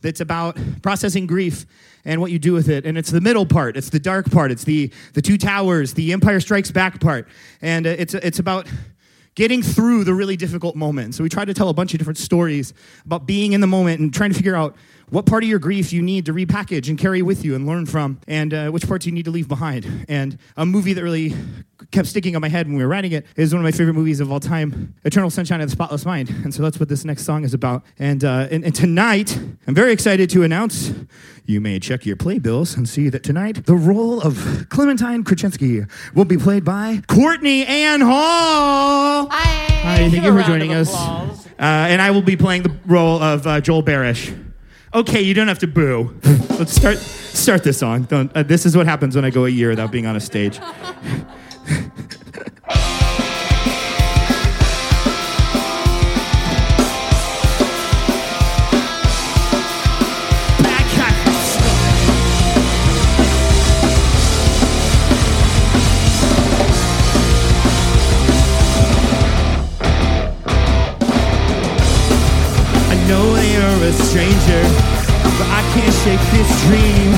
that's 0.00 0.20
about 0.20 0.58
processing 0.82 1.28
grief 1.28 1.64
and 2.04 2.20
what 2.20 2.32
you 2.32 2.40
do 2.40 2.52
with 2.52 2.68
it. 2.68 2.84
And 2.84 2.98
it's 2.98 3.10
the 3.10 3.20
middle 3.20 3.46
part, 3.46 3.76
it's 3.76 3.90
the 3.90 4.00
dark 4.00 4.32
part, 4.32 4.50
it's 4.50 4.64
the, 4.64 4.90
the 5.12 5.22
two 5.22 5.38
towers, 5.38 5.94
the 5.94 6.12
Empire 6.12 6.40
Strikes 6.40 6.72
Back 6.72 7.00
part. 7.00 7.28
And 7.60 7.86
uh, 7.86 7.90
it's, 7.90 8.14
it's 8.14 8.40
about 8.40 8.66
getting 9.36 9.62
through 9.62 10.02
the 10.02 10.12
really 10.12 10.36
difficult 10.36 10.74
moments. 10.74 11.16
So 11.16 11.22
we 11.22 11.28
try 11.28 11.44
to 11.44 11.54
tell 11.54 11.68
a 11.68 11.74
bunch 11.74 11.94
of 11.94 11.98
different 11.98 12.18
stories 12.18 12.74
about 13.06 13.26
being 13.26 13.52
in 13.52 13.60
the 13.60 13.68
moment 13.68 14.00
and 14.00 14.12
trying 14.12 14.30
to 14.30 14.36
figure 14.36 14.56
out 14.56 14.74
what 15.12 15.26
part 15.26 15.42
of 15.42 15.48
your 15.48 15.58
grief 15.58 15.92
you 15.92 16.00
need 16.00 16.24
to 16.24 16.32
repackage 16.32 16.88
and 16.88 16.96
carry 16.98 17.20
with 17.20 17.44
you 17.44 17.54
and 17.54 17.66
learn 17.66 17.84
from, 17.84 18.18
and 18.26 18.54
uh, 18.54 18.70
which 18.70 18.88
parts 18.88 19.04
you 19.04 19.12
need 19.12 19.26
to 19.26 19.30
leave 19.30 19.46
behind. 19.46 20.06
And 20.08 20.38
a 20.56 20.64
movie 20.64 20.94
that 20.94 21.02
really 21.02 21.34
kept 21.90 22.08
sticking 22.08 22.34
on 22.34 22.40
my 22.40 22.48
head 22.48 22.66
when 22.66 22.76
we 22.76 22.82
were 22.82 22.88
writing 22.88 23.12
it 23.12 23.26
is 23.36 23.52
one 23.52 23.60
of 23.60 23.64
my 23.64 23.72
favorite 23.72 23.92
movies 23.92 24.20
of 24.20 24.32
all 24.32 24.40
time, 24.40 24.94
Eternal 25.04 25.28
Sunshine 25.28 25.60
of 25.60 25.68
the 25.68 25.72
Spotless 25.72 26.06
Mind. 26.06 26.30
And 26.30 26.54
so 26.54 26.62
that's 26.62 26.80
what 26.80 26.88
this 26.88 27.04
next 27.04 27.26
song 27.26 27.44
is 27.44 27.52
about. 27.52 27.84
And, 27.98 28.24
uh, 28.24 28.48
and, 28.50 28.64
and 28.64 28.74
tonight, 28.74 29.38
I'm 29.66 29.74
very 29.74 29.92
excited 29.92 30.30
to 30.30 30.44
announce 30.44 30.94
you 31.44 31.60
may 31.60 31.78
check 31.78 32.06
your 32.06 32.16
playbills 32.16 32.74
and 32.74 32.88
see 32.88 33.10
that 33.10 33.22
tonight 33.22 33.66
the 33.66 33.74
role 33.74 34.18
of 34.22 34.66
Clementine 34.70 35.24
Kruczynski 35.24 35.90
will 36.14 36.24
be 36.24 36.38
played 36.38 36.64
by 36.64 37.02
Courtney 37.06 37.66
Ann 37.66 38.00
Hall. 38.00 39.28
Hi. 39.30 39.72
Hi, 39.82 40.08
thank 40.08 40.24
you 40.24 40.32
for 40.32 40.42
joining 40.44 40.72
us. 40.72 40.90
Uh, 40.94 41.44
and 41.58 42.00
I 42.00 42.10
will 42.12 42.22
be 42.22 42.36
playing 42.36 42.62
the 42.62 42.74
role 42.86 43.22
of 43.22 43.46
uh, 43.46 43.60
Joel 43.60 43.82
Barish. 43.82 44.41
Okay, 44.94 45.22
you 45.22 45.32
don't 45.32 45.48
have 45.48 45.58
to 45.60 45.66
boo. 45.66 46.14
Let's 46.50 46.74
start 46.74 46.98
start 46.98 47.64
this 47.64 47.78
song. 47.78 48.02
Don't, 48.02 48.30
uh, 48.36 48.42
this 48.42 48.66
is 48.66 48.76
what 48.76 48.86
happens 48.86 49.16
when 49.16 49.24
I 49.24 49.30
go 49.30 49.46
a 49.46 49.48
year 49.48 49.70
without 49.70 49.90
being 49.90 50.04
on 50.06 50.16
a 50.16 50.20
stage. 50.20 50.60
I 76.12 76.16
this 76.30 76.62
dream. 76.66 77.11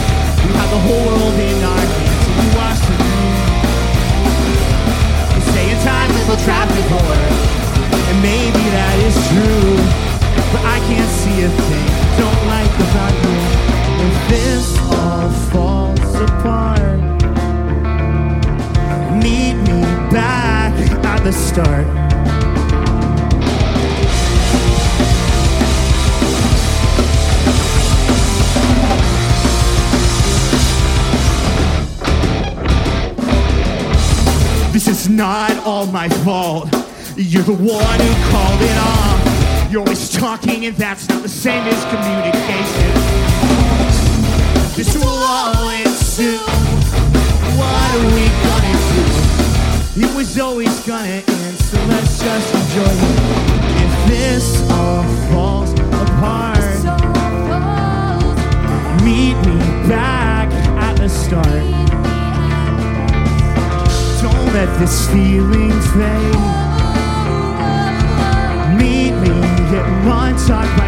The 37.46 37.52
one 37.52 38.00
who 38.00 38.30
called 38.30 38.62
it 38.62 38.78
off. 38.78 39.70
You're 39.70 39.82
always 39.82 40.10
talking, 40.10 40.64
and 40.64 40.74
that's 40.76 41.08
not 41.10 41.22
the 41.22 41.28
same 41.28 41.62
as 41.64 41.84
communication. 41.92 42.90
This 44.74 44.96
will 44.96 45.08
all 45.08 45.68
ensue. 45.68 46.38
What 47.58 47.90
are 47.96 48.06
we 48.16 48.24
gonna 48.46 48.76
do? 48.94 50.06
It 50.06 50.16
was 50.16 50.38
always 50.38 50.74
gonna 50.86 51.22
end, 51.26 51.56
so 51.58 51.76
let's 51.84 52.18
just 52.18 52.54
enjoy 52.54 52.94
it. 52.94 53.20
If 53.84 54.08
this 54.08 54.70
all 54.70 55.04
falls 55.28 55.72
apart, 55.72 56.64
meet 59.04 59.36
me 59.44 59.58
back 59.86 60.50
at 60.80 60.96
the 60.96 61.08
start. 61.10 61.44
Don't 64.22 64.54
let 64.54 64.78
this 64.78 65.10
feeling 65.10 65.72
fade. 65.92 66.73
Me 69.74 69.80
at 69.80 70.83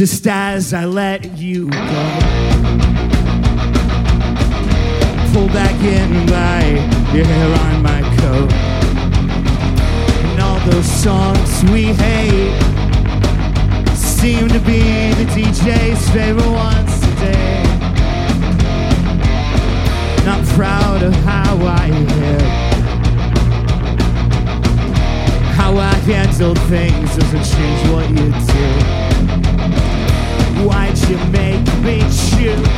just 0.00 0.26
as 0.26 0.72
I 0.72 0.86
let 0.86 1.36
you 1.36 1.68
go. 1.68 1.78
Pull 5.30 5.48
back 5.48 5.78
in 5.84 6.24
by 6.24 6.64
your 7.14 7.26
hair 7.26 7.60
on 7.66 7.82
my 7.82 8.00
coat. 8.16 8.50
And 10.24 10.40
all 10.40 10.58
those 10.70 10.90
songs 10.90 11.64
we 11.70 11.92
hate 11.92 12.58
seem 13.94 14.48
to 14.48 14.58
be 14.60 15.12
the 15.20 15.26
DJ's 15.34 16.08
favorite 16.12 16.50
ones 16.50 17.00
today. 17.00 17.62
Not 20.24 20.42
proud 20.56 21.02
of 21.02 21.14
how 21.26 21.58
I 21.66 21.88
hit. 21.88 22.42
How 25.56 25.76
I 25.76 25.92
handled 26.08 26.58
things 26.70 27.16
doesn't 27.18 27.44
change 27.44 27.90
what 27.90 28.08
you 28.08 28.32
do. 28.46 29.00
Why'd 30.66 30.98
you 31.08 31.16
make 31.32 31.66
me 31.82 32.00
choose 32.00 32.68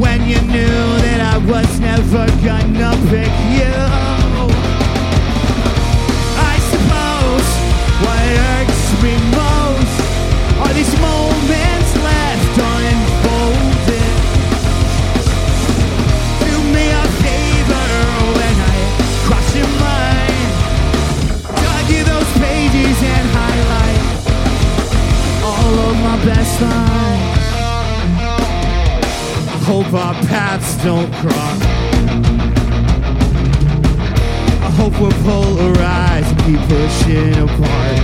when 0.00 0.22
you 0.28 0.40
knew 0.42 0.78
that 1.04 1.20
I 1.34 1.38
was 1.38 1.80
never 1.80 2.26
gonna 2.46 2.92
pick 3.10 3.32
you? 3.56 3.74
I 6.52 6.54
suppose 6.72 7.48
what 8.04 8.20
hurts 8.38 8.82
me 9.02 9.14
most 9.34 9.96
are 10.62 10.74
these 10.74 10.94
moments 11.00 11.85
best 26.26 26.60
lines. 26.60 27.38
Hope 29.64 29.92
our 29.94 30.14
paths 30.26 30.76
don't 30.82 31.12
cross. 31.20 31.60
I 34.66 34.70
hope 34.78 34.94
we're 35.00 35.22
polarized 35.22 36.30
and 36.32 36.40
keep 36.46 36.62
pushing 36.68 37.34
apart. 37.46 37.98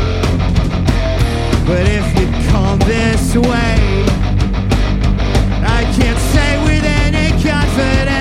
But 1.67 1.85
if 1.99 2.07
you 2.19 2.27
come 2.53 2.79
this 2.81 3.35
way, 3.35 3.75
I 5.79 5.83
can't 5.97 6.23
say 6.33 6.51
with 6.65 6.85
any 6.85 7.31
confidence 7.43 8.12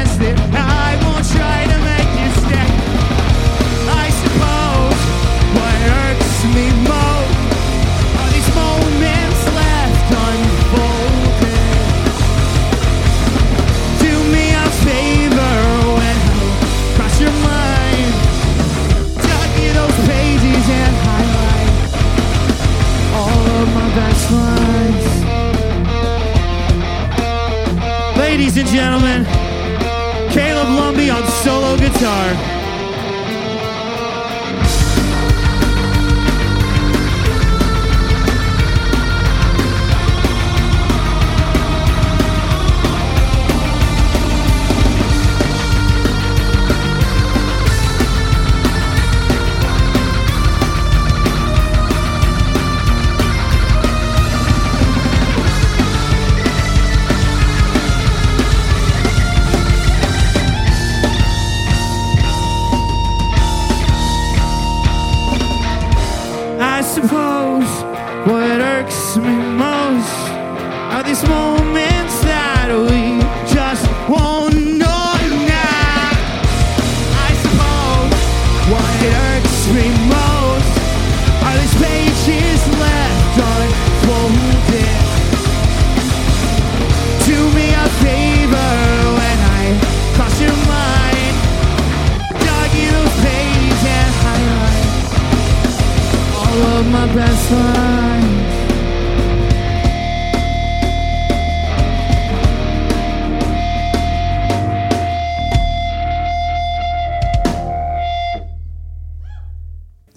Ladies 28.54 28.70
and 28.70 28.80
gentlemen, 28.80 29.24
Caleb 30.34 30.68
Lumby 30.68 31.10
on 31.10 31.26
solo 31.42 31.78
guitar. 31.78 32.61
Suppose 66.94 67.72
what 68.28 68.60
irks 68.60 69.16
me 69.16 69.34
most 69.56 70.12
are 70.92 71.04
these 71.04 71.24
moments 71.26 71.91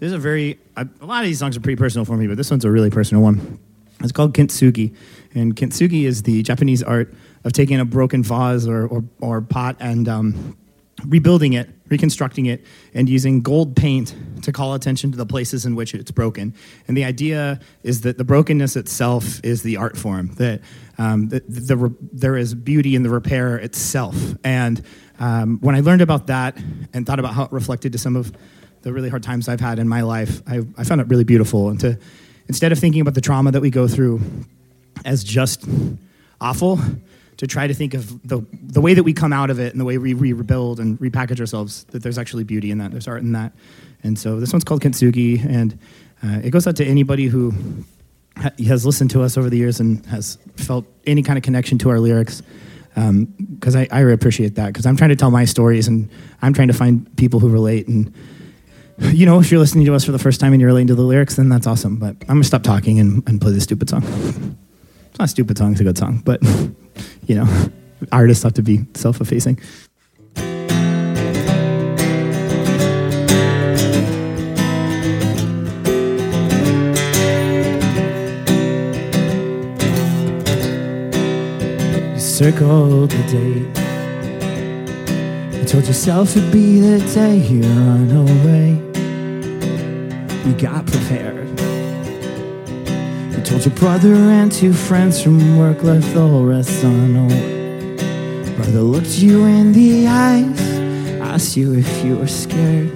There's 0.04 0.12
a 0.12 0.18
very 0.18 0.58
a, 0.76 0.86
lot 1.00 1.22
of 1.22 1.26
these 1.26 1.38
songs 1.38 1.56
are 1.56 1.60
pretty 1.60 1.76
personal 1.76 2.04
for 2.04 2.18
me, 2.18 2.26
but 2.26 2.36
this 2.36 2.50
one's 2.50 2.66
a 2.66 2.70
really 2.70 2.90
personal 2.90 3.22
one. 3.22 3.58
It's 4.00 4.12
called 4.12 4.34
kintsugi, 4.34 4.94
and 5.34 5.56
kintsugi 5.56 6.04
is 6.04 6.24
the 6.24 6.42
Japanese 6.42 6.82
art 6.82 7.14
of 7.44 7.54
taking 7.54 7.80
a 7.80 7.86
broken 7.86 8.22
vase 8.22 8.66
or 8.66 8.86
or, 8.86 9.04
or 9.22 9.40
pot 9.40 9.76
and 9.80 10.06
um, 10.06 10.58
rebuilding 11.06 11.54
it, 11.54 11.70
reconstructing 11.88 12.46
it, 12.46 12.64
and 12.94 13.08
using 13.08 13.42
gold 13.42 13.76
paint 13.76 14.14
to 14.42 14.52
call 14.52 14.74
attention 14.74 15.10
to 15.10 15.18
the 15.18 15.26
places 15.26 15.66
in 15.66 15.74
which 15.74 15.94
it's 15.94 16.10
broken. 16.10 16.54
And 16.88 16.96
the 16.96 17.04
idea 17.04 17.60
is 17.82 18.00
that 18.02 18.16
the 18.16 18.24
brokenness 18.24 18.76
itself 18.76 19.40
is 19.44 19.62
the 19.62 19.76
art 19.76 19.96
form. 19.96 20.34
That 20.36 20.60
um, 20.96 21.28
the, 21.28 21.40
the, 21.40 21.60
the, 21.60 21.94
there 22.12 22.36
is 22.36 22.54
beauty 22.54 22.94
in 22.94 23.02
the 23.02 23.10
repair 23.10 23.56
itself. 23.56 24.16
And 24.44 24.82
um, 25.18 25.58
when 25.60 25.74
I 25.74 25.80
learned 25.80 26.00
about 26.00 26.28
that 26.28 26.56
and 26.92 27.06
thought 27.06 27.18
about 27.18 27.34
how 27.34 27.44
it 27.44 27.52
reflected 27.52 27.92
to 27.92 27.98
some 27.98 28.16
of 28.16 28.32
the 28.82 28.92
really 28.92 29.08
hard 29.08 29.22
times 29.22 29.48
I've 29.48 29.60
had 29.60 29.78
in 29.78 29.88
my 29.88 30.02
life, 30.02 30.42
I, 30.46 30.62
I 30.76 30.84
found 30.84 31.00
it 31.00 31.08
really 31.08 31.24
beautiful. 31.24 31.68
And 31.68 31.80
to 31.80 31.98
instead 32.48 32.72
of 32.72 32.78
thinking 32.78 33.00
about 33.00 33.14
the 33.14 33.20
trauma 33.20 33.50
that 33.52 33.60
we 33.60 33.70
go 33.70 33.88
through 33.88 34.20
as 35.04 35.24
just 35.24 35.66
awful, 36.40 36.78
to 37.36 37.46
try 37.46 37.66
to 37.66 37.74
think 37.74 37.94
of 37.94 38.26
the, 38.26 38.44
the 38.52 38.80
way 38.80 38.94
that 38.94 39.02
we 39.02 39.12
come 39.12 39.32
out 39.32 39.50
of 39.50 39.58
it 39.58 39.72
and 39.72 39.80
the 39.80 39.84
way 39.84 39.98
we, 39.98 40.14
we 40.14 40.32
rebuild 40.32 40.80
and 40.80 40.98
repackage 40.98 41.40
ourselves, 41.40 41.84
that 41.84 42.02
there's 42.02 42.18
actually 42.18 42.44
beauty 42.44 42.70
in 42.70 42.78
that, 42.78 42.92
there's 42.92 43.08
art 43.08 43.22
in 43.22 43.32
that. 43.32 43.52
And 44.02 44.18
so 44.18 44.38
this 44.38 44.52
one's 44.52 44.64
called 44.64 44.82
Kintsugi, 44.82 45.44
and 45.44 45.78
uh, 46.22 46.40
it 46.44 46.50
goes 46.50 46.66
out 46.66 46.76
to 46.76 46.84
anybody 46.84 47.26
who 47.26 47.52
ha- 48.36 48.52
has 48.66 48.84
listened 48.84 49.10
to 49.10 49.22
us 49.22 49.36
over 49.36 49.48
the 49.50 49.56
years 49.56 49.80
and 49.80 50.04
has 50.06 50.38
felt 50.56 50.84
any 51.06 51.22
kind 51.22 51.36
of 51.38 51.42
connection 51.42 51.78
to 51.78 51.90
our 51.90 51.98
lyrics. 51.98 52.42
Because 52.94 53.74
I, 53.74 53.88
I 53.90 54.00
really 54.00 54.14
appreciate 54.14 54.54
that, 54.54 54.68
because 54.68 54.86
I'm 54.86 54.96
trying 54.96 55.10
to 55.10 55.16
tell 55.16 55.32
my 55.32 55.44
stories 55.46 55.88
and 55.88 56.08
I'm 56.42 56.52
trying 56.52 56.68
to 56.68 56.74
find 56.74 57.16
people 57.16 57.40
who 57.40 57.48
relate. 57.48 57.88
And, 57.88 58.14
you 58.98 59.26
know, 59.26 59.40
if 59.40 59.50
you're 59.50 59.58
listening 59.58 59.84
to 59.86 59.94
us 59.94 60.04
for 60.04 60.12
the 60.12 60.18
first 60.18 60.38
time 60.38 60.52
and 60.52 60.60
you're 60.60 60.68
relating 60.68 60.86
to 60.88 60.94
the 60.94 61.02
lyrics, 61.02 61.34
then 61.34 61.48
that's 61.48 61.66
awesome. 61.66 61.96
But 61.96 62.14
I'm 62.20 62.26
going 62.28 62.42
to 62.42 62.46
stop 62.46 62.62
talking 62.62 63.00
and, 63.00 63.28
and 63.28 63.40
play 63.40 63.50
this 63.50 63.64
stupid 63.64 63.90
song. 63.90 64.04
It's 65.10 65.18
not 65.18 65.24
a 65.24 65.28
stupid 65.28 65.58
song, 65.58 65.72
it's 65.72 65.80
a 65.80 65.84
good 65.84 65.98
song, 65.98 66.22
but, 66.24 66.40
you 67.26 67.34
know, 67.36 67.48
artists 68.12 68.42
have 68.42 68.54
to 68.54 68.62
be 68.62 68.84
self 68.94 69.20
effacing. 69.20 69.58
You 82.14 82.20
circled 82.20 83.10
the 83.10 83.22
date. 83.30 83.80
You 85.58 85.64
told 85.64 85.86
yourself 85.86 86.36
it'd 86.36 86.52
be 86.52 86.80
the 86.80 86.98
day 87.14 87.36
you 87.36 87.62
run 87.62 88.10
away. 88.10 88.80
You 90.46 90.54
got 90.60 90.86
prepared. 90.86 91.43
Told 93.44 93.64
your 93.66 93.74
brother 93.74 94.14
and 94.14 94.50
two 94.50 94.72
friends 94.72 95.22
from 95.22 95.58
work 95.58 95.82
left 95.82 96.14
the 96.14 96.20
whole 96.20 96.46
rest 96.46 96.82
unknown. 96.82 97.96
Brother 98.56 98.80
looked 98.80 99.18
you 99.18 99.44
in 99.44 99.72
the 99.72 100.08
eyes, 100.08 100.58
asked 101.20 101.54
you 101.54 101.74
if 101.74 102.02
you 102.02 102.16
were 102.16 102.26
scared. 102.26 102.90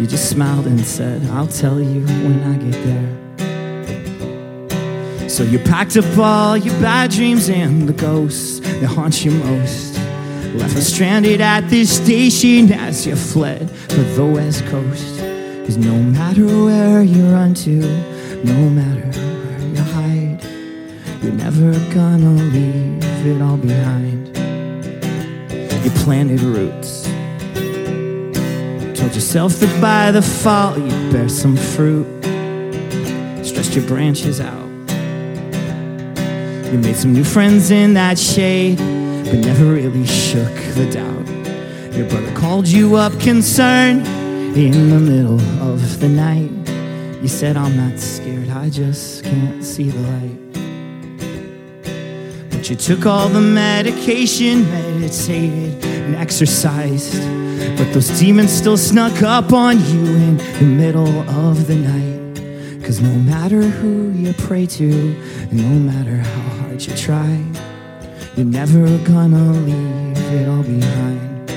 You 0.00 0.06
just 0.06 0.30
smiled 0.30 0.66
and 0.66 0.80
said, 0.80 1.26
I'll 1.26 1.46
tell 1.46 1.78
you 1.78 2.06
when 2.06 2.42
I 2.42 2.56
get 2.56 2.72
there. 2.86 3.12
So 5.28 5.42
you 5.42 5.58
packed 5.58 5.98
up 5.98 6.16
all 6.16 6.56
your 6.56 6.72
bad 6.80 7.10
dreams 7.10 7.50
and 7.50 7.86
the 7.86 7.92
ghosts 7.92 8.60
that 8.60 8.86
haunt 8.86 9.26
you 9.26 9.32
most. 9.32 9.98
Left 10.54 10.74
us 10.74 10.86
stranded 10.86 11.42
at 11.42 11.68
this 11.68 11.94
station 12.02 12.72
as 12.72 13.06
you 13.06 13.14
fled 13.14 13.70
for 13.70 14.00
the 14.00 14.24
west 14.24 14.64
coast. 14.66 15.18
Cause 15.66 15.76
no 15.76 16.02
matter 16.02 16.46
where 16.46 17.02
you 17.02 17.30
run 17.30 17.52
to, 17.54 17.80
no 18.42 18.70
matter 18.70 19.35
you're 21.26 21.34
never 21.34 21.72
gonna 21.92 22.30
leave 22.30 23.26
it 23.26 23.42
all 23.42 23.56
behind. 23.56 24.28
You 25.84 25.90
planted 26.02 26.40
roots. 26.40 27.02
Told 28.96 29.12
yourself 29.12 29.54
that 29.54 29.80
by 29.80 30.12
the 30.12 30.22
fall 30.22 30.78
you'd 30.78 31.12
bear 31.12 31.28
some 31.28 31.56
fruit. 31.56 32.06
Stretched 33.44 33.74
your 33.74 33.84
branches 33.88 34.40
out. 34.40 34.68
You 36.70 36.78
made 36.78 36.94
some 36.94 37.12
new 37.12 37.24
friends 37.24 37.72
in 37.72 37.94
that 37.94 38.20
shade, 38.20 38.78
but 38.78 39.38
never 39.40 39.64
really 39.64 40.06
shook 40.06 40.54
the 40.74 40.88
doubt. 40.92 41.96
Your 41.96 42.08
brother 42.08 42.32
called 42.36 42.68
you 42.68 42.94
up 42.94 43.18
concerned 43.18 44.06
in 44.56 44.90
the 44.90 45.00
middle 45.00 45.40
of 45.60 45.98
the 45.98 46.08
night. 46.08 46.52
You 47.20 47.28
said, 47.28 47.56
I'm 47.56 47.76
not 47.76 47.98
scared, 47.98 48.48
I 48.48 48.70
just 48.70 49.24
can't 49.24 49.64
see 49.64 49.90
the 49.90 49.98
light. 49.98 50.45
You 52.68 52.74
took 52.74 53.06
all 53.06 53.28
the 53.28 53.40
medication, 53.40 54.68
meditated, 54.68 55.84
and 55.84 56.16
exercised. 56.16 57.14
But 57.78 57.92
those 57.92 58.08
demons 58.18 58.50
still 58.50 58.76
snuck 58.76 59.22
up 59.22 59.52
on 59.52 59.78
you 59.78 60.04
in 60.04 60.36
the 60.38 60.64
middle 60.64 61.20
of 61.30 61.68
the 61.68 61.76
night. 61.76 62.82
Cause 62.82 63.00
no 63.00 63.14
matter 63.14 63.62
who 63.62 64.10
you 64.10 64.32
pray 64.32 64.66
to, 64.66 64.90
no 65.52 65.68
matter 65.78 66.16
how 66.16 66.40
hard 66.58 66.84
you 66.84 66.96
try, 66.96 67.40
you're 68.34 68.44
never 68.44 68.98
gonna 69.04 69.52
leave 69.52 70.18
it 70.32 70.48
all 70.48 70.64
behind. 70.64 71.48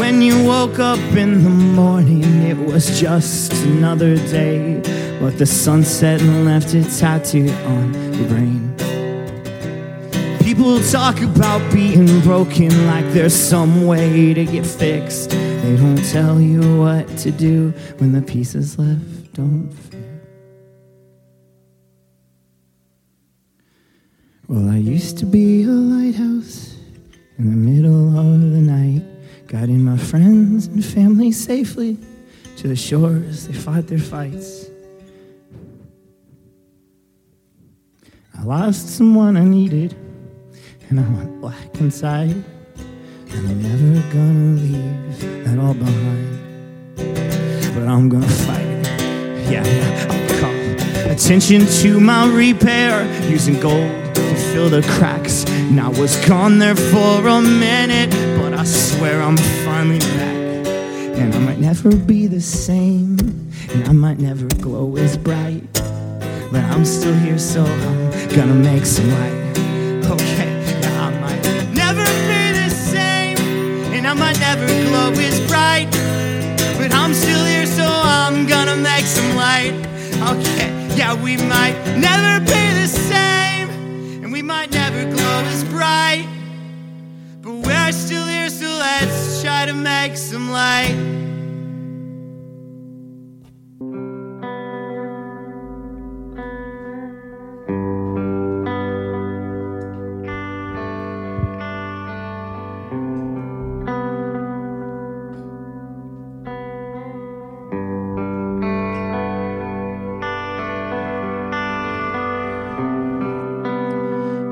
When 0.00 0.20
you 0.20 0.44
woke 0.44 0.80
up 0.80 0.98
in 1.16 1.44
the 1.44 1.50
morning, 1.50 2.24
it 2.42 2.56
was 2.56 2.98
just 2.98 3.52
another 3.52 4.16
day. 4.16 4.80
But 5.20 5.38
the 5.38 5.46
sunset 5.46 6.20
and 6.20 6.44
left 6.44 6.74
it 6.74 6.90
tattooed 6.98 7.52
on 7.66 7.94
your 8.14 8.28
brain. 8.28 8.73
People 10.54 10.80
talk 10.84 11.20
about 11.20 11.72
being 11.72 12.20
broken 12.20 12.86
like 12.86 13.04
there's 13.06 13.34
some 13.34 13.88
way 13.88 14.32
to 14.32 14.44
get 14.44 14.64
fixed. 14.64 15.30
They 15.30 15.76
don't 15.76 16.00
tell 16.12 16.40
you 16.40 16.78
what 16.78 17.08
to 17.18 17.32
do 17.32 17.70
when 17.98 18.12
the 18.12 18.22
pieces 18.22 18.78
left 18.78 19.32
don't 19.32 19.68
fit. 19.72 19.98
Well, 24.46 24.68
I 24.68 24.76
used 24.76 25.18
to 25.18 25.26
be 25.26 25.64
a 25.64 25.70
lighthouse 25.70 26.76
in 27.36 27.50
the 27.50 27.56
middle 27.56 28.16
of 28.16 28.40
the 28.52 28.60
night, 28.60 29.02
guiding 29.48 29.84
my 29.84 29.96
friends 29.96 30.68
and 30.68 30.84
family 30.84 31.32
safely 31.32 31.98
to 32.58 32.68
the 32.68 32.76
shores. 32.76 33.48
They 33.48 33.54
fought 33.54 33.88
their 33.88 33.98
fights. 33.98 34.66
I 38.38 38.44
lost 38.44 38.88
someone 38.96 39.36
I 39.36 39.42
needed, 39.42 39.96
and 40.88 41.00
I 41.00 41.02
went 41.02 41.40
black 41.40 41.80
inside. 41.80 42.42
And 43.30 43.48
I'm 43.48 43.62
never 43.62 44.12
gonna 44.12 44.60
leave 44.60 45.44
that 45.44 45.58
all 45.58 45.74
behind. 45.74 46.40
But 47.74 47.88
I'm 47.88 48.08
gonna 48.08 48.28
fight 48.28 48.74
yeah, 49.50 50.08
I'll 50.10 50.40
call 50.40 51.10
attention 51.10 51.66
to 51.82 52.00
my 52.00 52.26
repair 52.32 53.04
using 53.30 53.60
gold 53.60 54.14
to 54.14 54.34
fill 54.52 54.70
the 54.70 54.82
cracks. 54.96 55.44
And 55.48 55.80
I 55.80 55.88
was 55.88 56.16
gone 56.26 56.58
there 56.58 56.76
for 56.76 57.28
a 57.28 57.40
minute, 57.40 58.10
but 58.40 58.54
I 58.54 58.64
swear 58.64 59.22
I'm 59.22 59.36
finally 59.36 59.98
back. 59.98 60.66
And 61.18 61.34
I 61.34 61.38
might 61.38 61.58
never 61.58 61.94
be 61.94 62.26
the 62.26 62.40
same, 62.40 63.18
and 63.70 63.84
I 63.86 63.92
might 63.92 64.18
never 64.18 64.46
glow 64.46 64.96
as 64.96 65.16
bright. 65.16 65.62
But 66.50 66.64
I'm 66.64 66.84
still 66.84 67.14
here, 67.14 67.38
so 67.38 67.64
I'm 67.64 68.28
gonna 68.34 68.54
make 68.54 68.86
some 68.86 69.10
light. 69.10 69.43
Glow 75.12 75.22
as 75.22 75.40
bright. 75.48 75.90
But 76.78 76.92
I'm 76.94 77.14
still 77.14 77.44
here, 77.44 77.66
so 77.66 77.84
I'm 77.84 78.46
gonna 78.46 78.76
make 78.76 79.06
some 79.06 79.36
light. 79.36 79.74
Okay, 80.32 80.96
yeah, 80.96 81.14
we 81.14 81.36
might 81.36 81.76
never 81.96 82.40
be 82.44 82.64
the 82.80 82.86
same, 82.86 83.68
and 84.22 84.32
we 84.32 84.42
might 84.42 84.70
never 84.70 85.04
glow 85.04 85.42
as 85.52 85.64
bright. 85.64 86.26
But 87.42 87.54
we're 87.66 87.92
still 87.92 88.26
here, 88.26 88.48
so 88.48 88.66
let's 88.66 89.42
try 89.42 89.66
to 89.66 89.74
make 89.74 90.16
some 90.16 90.50
light. 90.50 91.23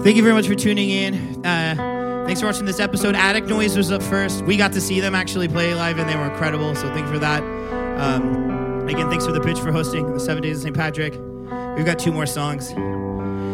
Thank 0.02 0.16
you 0.16 0.22
very 0.24 0.34
much 0.34 0.48
for 0.48 0.56
tuning 0.56 0.90
in. 0.90 1.46
Uh, 1.46 2.24
thanks 2.26 2.40
for 2.40 2.48
watching 2.48 2.64
this 2.64 2.80
episode. 2.80 3.14
Attic 3.14 3.44
Noise 3.44 3.76
was 3.76 3.92
up 3.92 4.02
first. 4.02 4.42
We 4.42 4.56
got 4.56 4.72
to 4.72 4.80
see 4.80 4.98
them 4.98 5.14
actually 5.14 5.46
play 5.46 5.76
live, 5.76 5.96
and 5.96 6.10
they 6.10 6.16
were 6.16 6.28
incredible. 6.28 6.74
So 6.74 6.92
thank 6.92 7.06
you 7.06 7.12
for 7.12 7.20
that. 7.20 7.40
Um, 8.00 8.88
again, 8.88 9.08
thanks 9.08 9.24
for 9.24 9.30
the 9.30 9.40
pitch 9.40 9.60
for 9.60 9.70
hosting 9.70 10.12
the 10.12 10.18
Seven 10.18 10.42
Days 10.42 10.56
of 10.56 10.62
St. 10.64 10.74
Patrick. 10.76 11.12
We've 11.76 11.86
got 11.86 12.00
two 12.00 12.10
more 12.10 12.26
songs. 12.26 12.70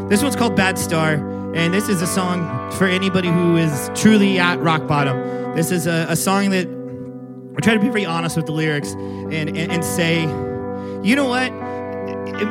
This 0.08 0.22
one's 0.22 0.36
called 0.36 0.56
Bad 0.56 0.78
Star, 0.78 1.16
and 1.54 1.74
this 1.74 1.90
is 1.90 2.00
a 2.00 2.06
song 2.06 2.72
for 2.72 2.86
anybody 2.86 3.28
who 3.28 3.58
is 3.58 3.90
truly 3.94 4.38
at 4.38 4.58
rock 4.60 4.86
bottom. 4.86 5.54
This 5.54 5.70
is 5.70 5.86
a, 5.86 6.06
a 6.08 6.16
song 6.16 6.48
that 6.48 6.66
I 7.58 7.60
try 7.60 7.74
to 7.74 7.80
be 7.80 7.88
very 7.88 8.06
honest 8.06 8.36
with 8.36 8.46
the 8.46 8.52
lyrics 8.52 8.92
and, 8.92 9.34
and, 9.34 9.70
and 9.70 9.84
say, 9.84 10.22
you 11.02 11.14
know 11.14 11.28
what? 11.28 11.47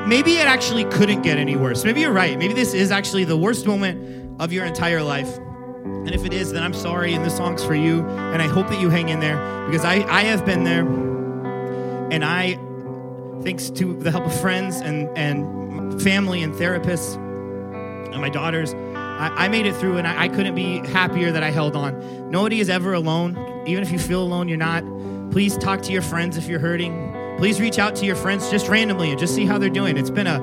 Maybe 0.07 0.35
it 0.35 0.47
actually 0.47 0.85
couldn't 0.85 1.21
get 1.21 1.37
any 1.37 1.55
worse. 1.55 1.83
Maybe 1.83 2.01
you're 2.01 2.11
right. 2.11 2.37
Maybe 2.37 2.53
this 2.53 2.73
is 2.73 2.91
actually 2.91 3.23
the 3.23 3.37
worst 3.37 3.65
moment 3.65 4.41
of 4.41 4.51
your 4.51 4.65
entire 4.65 5.01
life. 5.01 5.37
And 5.37 6.13
if 6.13 6.25
it 6.25 6.33
is, 6.33 6.51
then 6.51 6.63
I'm 6.63 6.73
sorry, 6.73 7.13
and 7.13 7.25
this 7.25 7.35
song's 7.37 7.63
for 7.63 7.75
you. 7.75 8.05
And 8.07 8.41
I 8.41 8.47
hope 8.47 8.67
that 8.69 8.79
you 8.79 8.89
hang 8.89 9.09
in 9.09 9.19
there 9.19 9.37
because 9.65 9.85
I, 9.85 9.95
I 10.07 10.23
have 10.23 10.45
been 10.45 10.63
there. 10.63 10.85
And 12.11 12.23
I, 12.23 12.55
thanks 13.43 13.69
to 13.71 13.95
the 13.95 14.11
help 14.11 14.25
of 14.25 14.39
friends 14.39 14.77
and, 14.77 15.09
and 15.17 16.01
family 16.01 16.43
and 16.43 16.53
therapists 16.53 17.15
and 17.15 18.21
my 18.21 18.29
daughters, 18.29 18.73
I, 18.73 19.45
I 19.45 19.47
made 19.47 19.65
it 19.65 19.75
through 19.75 19.97
and 19.97 20.07
I, 20.07 20.23
I 20.23 20.27
couldn't 20.27 20.55
be 20.55 20.79
happier 20.79 21.31
that 21.31 21.43
I 21.43 21.51
held 21.51 21.75
on. 21.75 22.31
Nobody 22.31 22.59
is 22.59 22.69
ever 22.69 22.93
alone. 22.93 23.63
Even 23.67 23.83
if 23.83 23.91
you 23.91 23.99
feel 23.99 24.21
alone, 24.21 24.47
you're 24.47 24.57
not. 24.57 24.83
Please 25.31 25.57
talk 25.57 25.81
to 25.83 25.91
your 25.91 26.01
friends 26.01 26.37
if 26.37 26.47
you're 26.47 26.59
hurting. 26.59 27.06
Please 27.37 27.61
reach 27.61 27.77
out 27.77 27.95
to 27.97 28.05
your 28.05 28.15
friends 28.15 28.49
just 28.49 28.67
randomly 28.67 29.11
and 29.11 29.19
just 29.19 29.35
see 29.35 29.45
how 29.45 29.57
they're 29.57 29.69
doing. 29.69 29.97
It's 29.97 30.09
been 30.09 30.27
a 30.27 30.39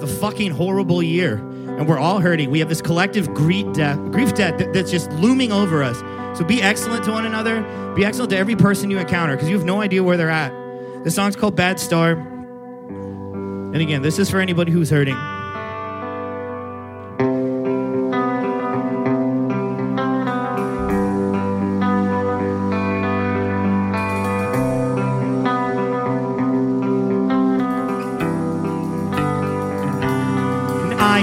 the 0.00 0.06
fucking 0.08 0.50
horrible 0.50 1.00
year, 1.00 1.34
and 1.36 1.86
we're 1.86 1.98
all 1.98 2.18
hurting. 2.18 2.50
We 2.50 2.58
have 2.58 2.68
this 2.68 2.82
collective 2.82 3.32
grief 3.32 3.72
death, 3.72 3.96
grief 4.10 4.34
debt 4.34 4.58
that- 4.58 4.72
that's 4.72 4.90
just 4.90 5.12
looming 5.12 5.52
over 5.52 5.84
us. 5.84 5.96
So 6.36 6.44
be 6.44 6.60
excellent 6.60 7.04
to 7.04 7.12
one 7.12 7.24
another. 7.24 7.64
Be 7.94 8.04
excellent 8.04 8.30
to 8.30 8.36
every 8.36 8.56
person 8.56 8.90
you 8.90 8.98
encounter 8.98 9.36
because 9.36 9.48
you 9.48 9.56
have 9.56 9.64
no 9.64 9.80
idea 9.80 10.02
where 10.02 10.16
they're 10.16 10.28
at. 10.28 10.52
The 11.04 11.10
song's 11.12 11.36
called 11.36 11.54
Bad 11.54 11.78
Star. 11.78 12.12
And 12.12 13.76
again, 13.76 14.02
this 14.02 14.18
is 14.18 14.28
for 14.28 14.40
anybody 14.40 14.72
who's 14.72 14.90
hurting. 14.90 15.16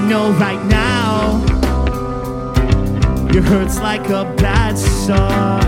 Know 0.10 0.32
right 0.32 0.66
now 0.66 1.38
your 3.32 3.44
hurt's 3.44 3.78
like 3.78 4.10
a 4.10 4.26
bad 4.38 4.76
star. 4.76 5.62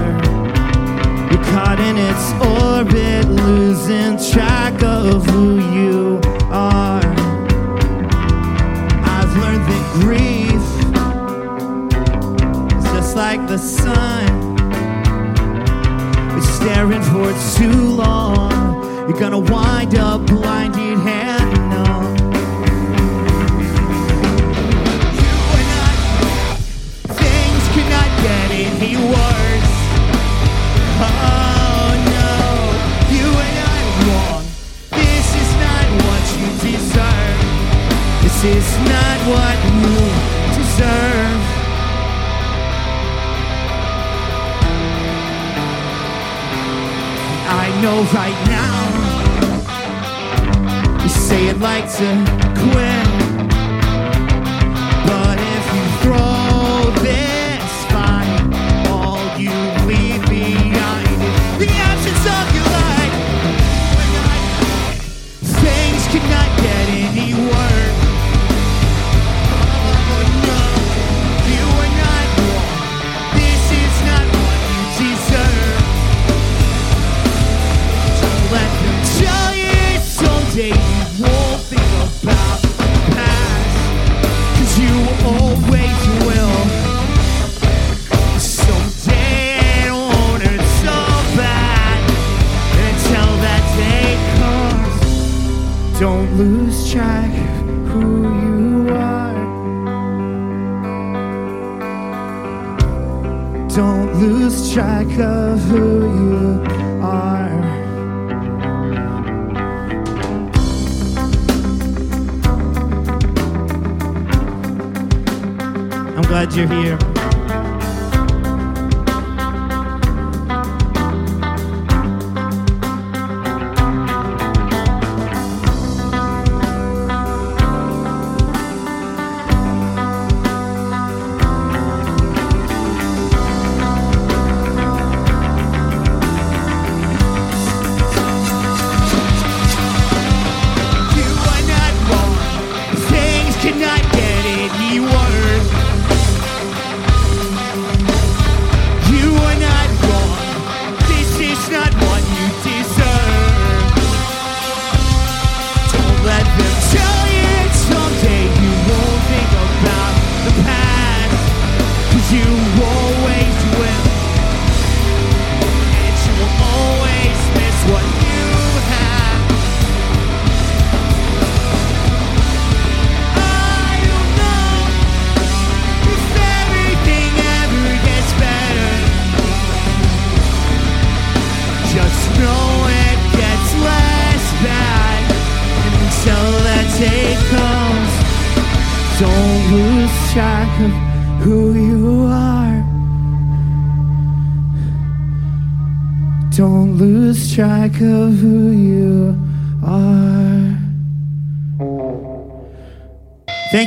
You're 1.30 1.44
caught 1.54 1.80
in 1.80 1.96
its 1.96 2.34
orbit, 2.60 3.28
losing 3.30 4.18
track 4.32 4.82
of 4.82 5.24
who 5.28 5.60
you 5.76 6.20
are. 6.50 7.06
I've 9.16 9.32
learned 9.38 9.64
that 9.70 9.86
grief 10.02 10.66
is 12.78 12.84
just 12.96 13.16
like 13.16 13.48
the 13.48 13.60
sun. 13.60 14.26
It's 16.36 16.50
staring 16.50 17.04
for 17.04 17.32
too 17.60 17.90
long. 17.96 18.52
You're 19.08 19.20
gonna 19.20 19.38
wind 19.38 19.94
up 19.94 20.26
blinded 20.26 20.98
and 20.98 21.31
It's 38.44 38.58
is 38.58 38.78
not 38.90 39.20
what 39.30 39.58
you 39.66 39.98
deserve. 40.58 41.44
I 47.48 47.70
know 47.84 47.98
right 48.12 48.40
now 48.50 48.82
you 51.04 51.10
say 51.10 51.46
you'd 51.46 51.62
like 51.62 51.88
to 51.98 52.08
quit. 52.58 53.01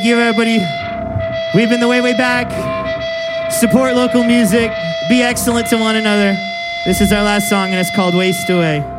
Thank 0.05 0.17
you, 0.17 0.21
everybody. 0.21 0.59
We've 1.55 1.71
been 1.71 1.81
the 1.81 1.89
way, 1.89 2.03
way 2.03 2.13
back. 2.13 2.51
Support 3.51 3.95
local 3.95 4.23
music. 4.23 4.71
Be 5.09 5.23
excellent 5.23 5.67
to 5.69 5.79
one 5.79 5.97
another. 5.97 6.37
This 6.85 7.01
is 7.01 7.11
our 7.11 7.23
last 7.23 7.49
song, 7.49 7.71
and 7.71 7.81
it's 7.81 7.91
called 7.91 8.15
Waste 8.15 8.51
Away. 8.51 8.94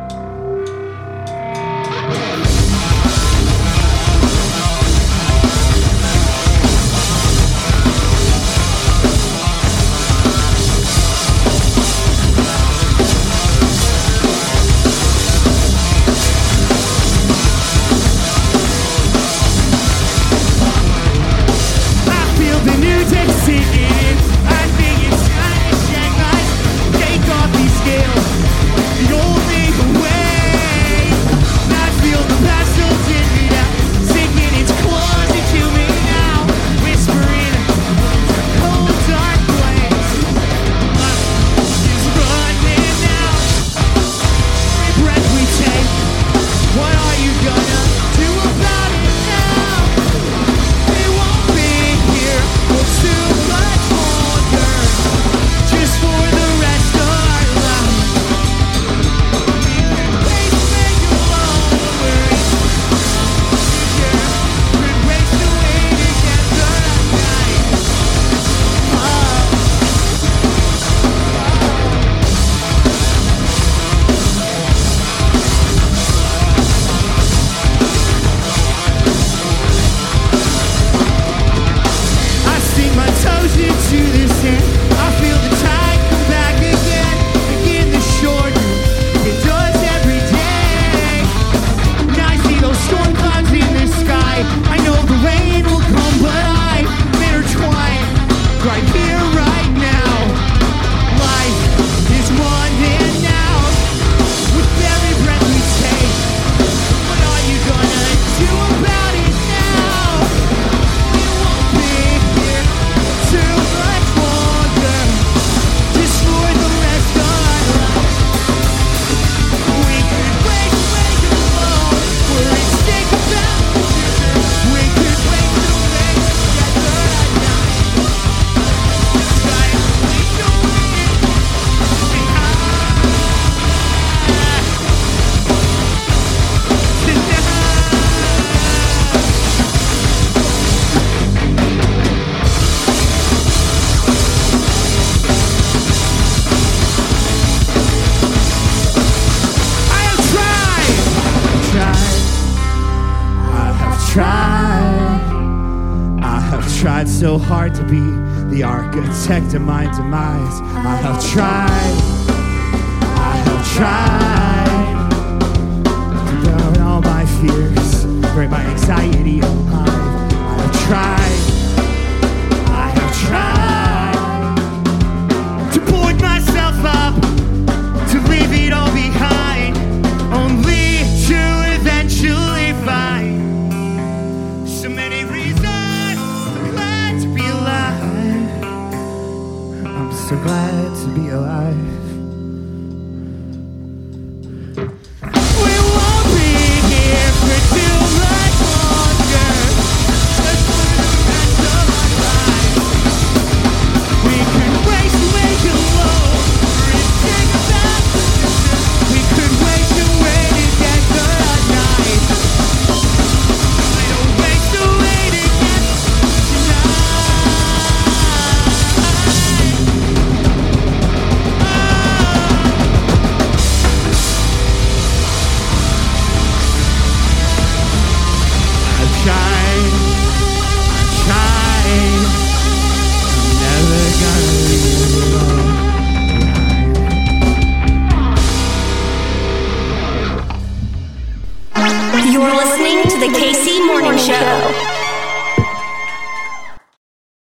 My 168.48 168.60
anxiety 168.60 169.05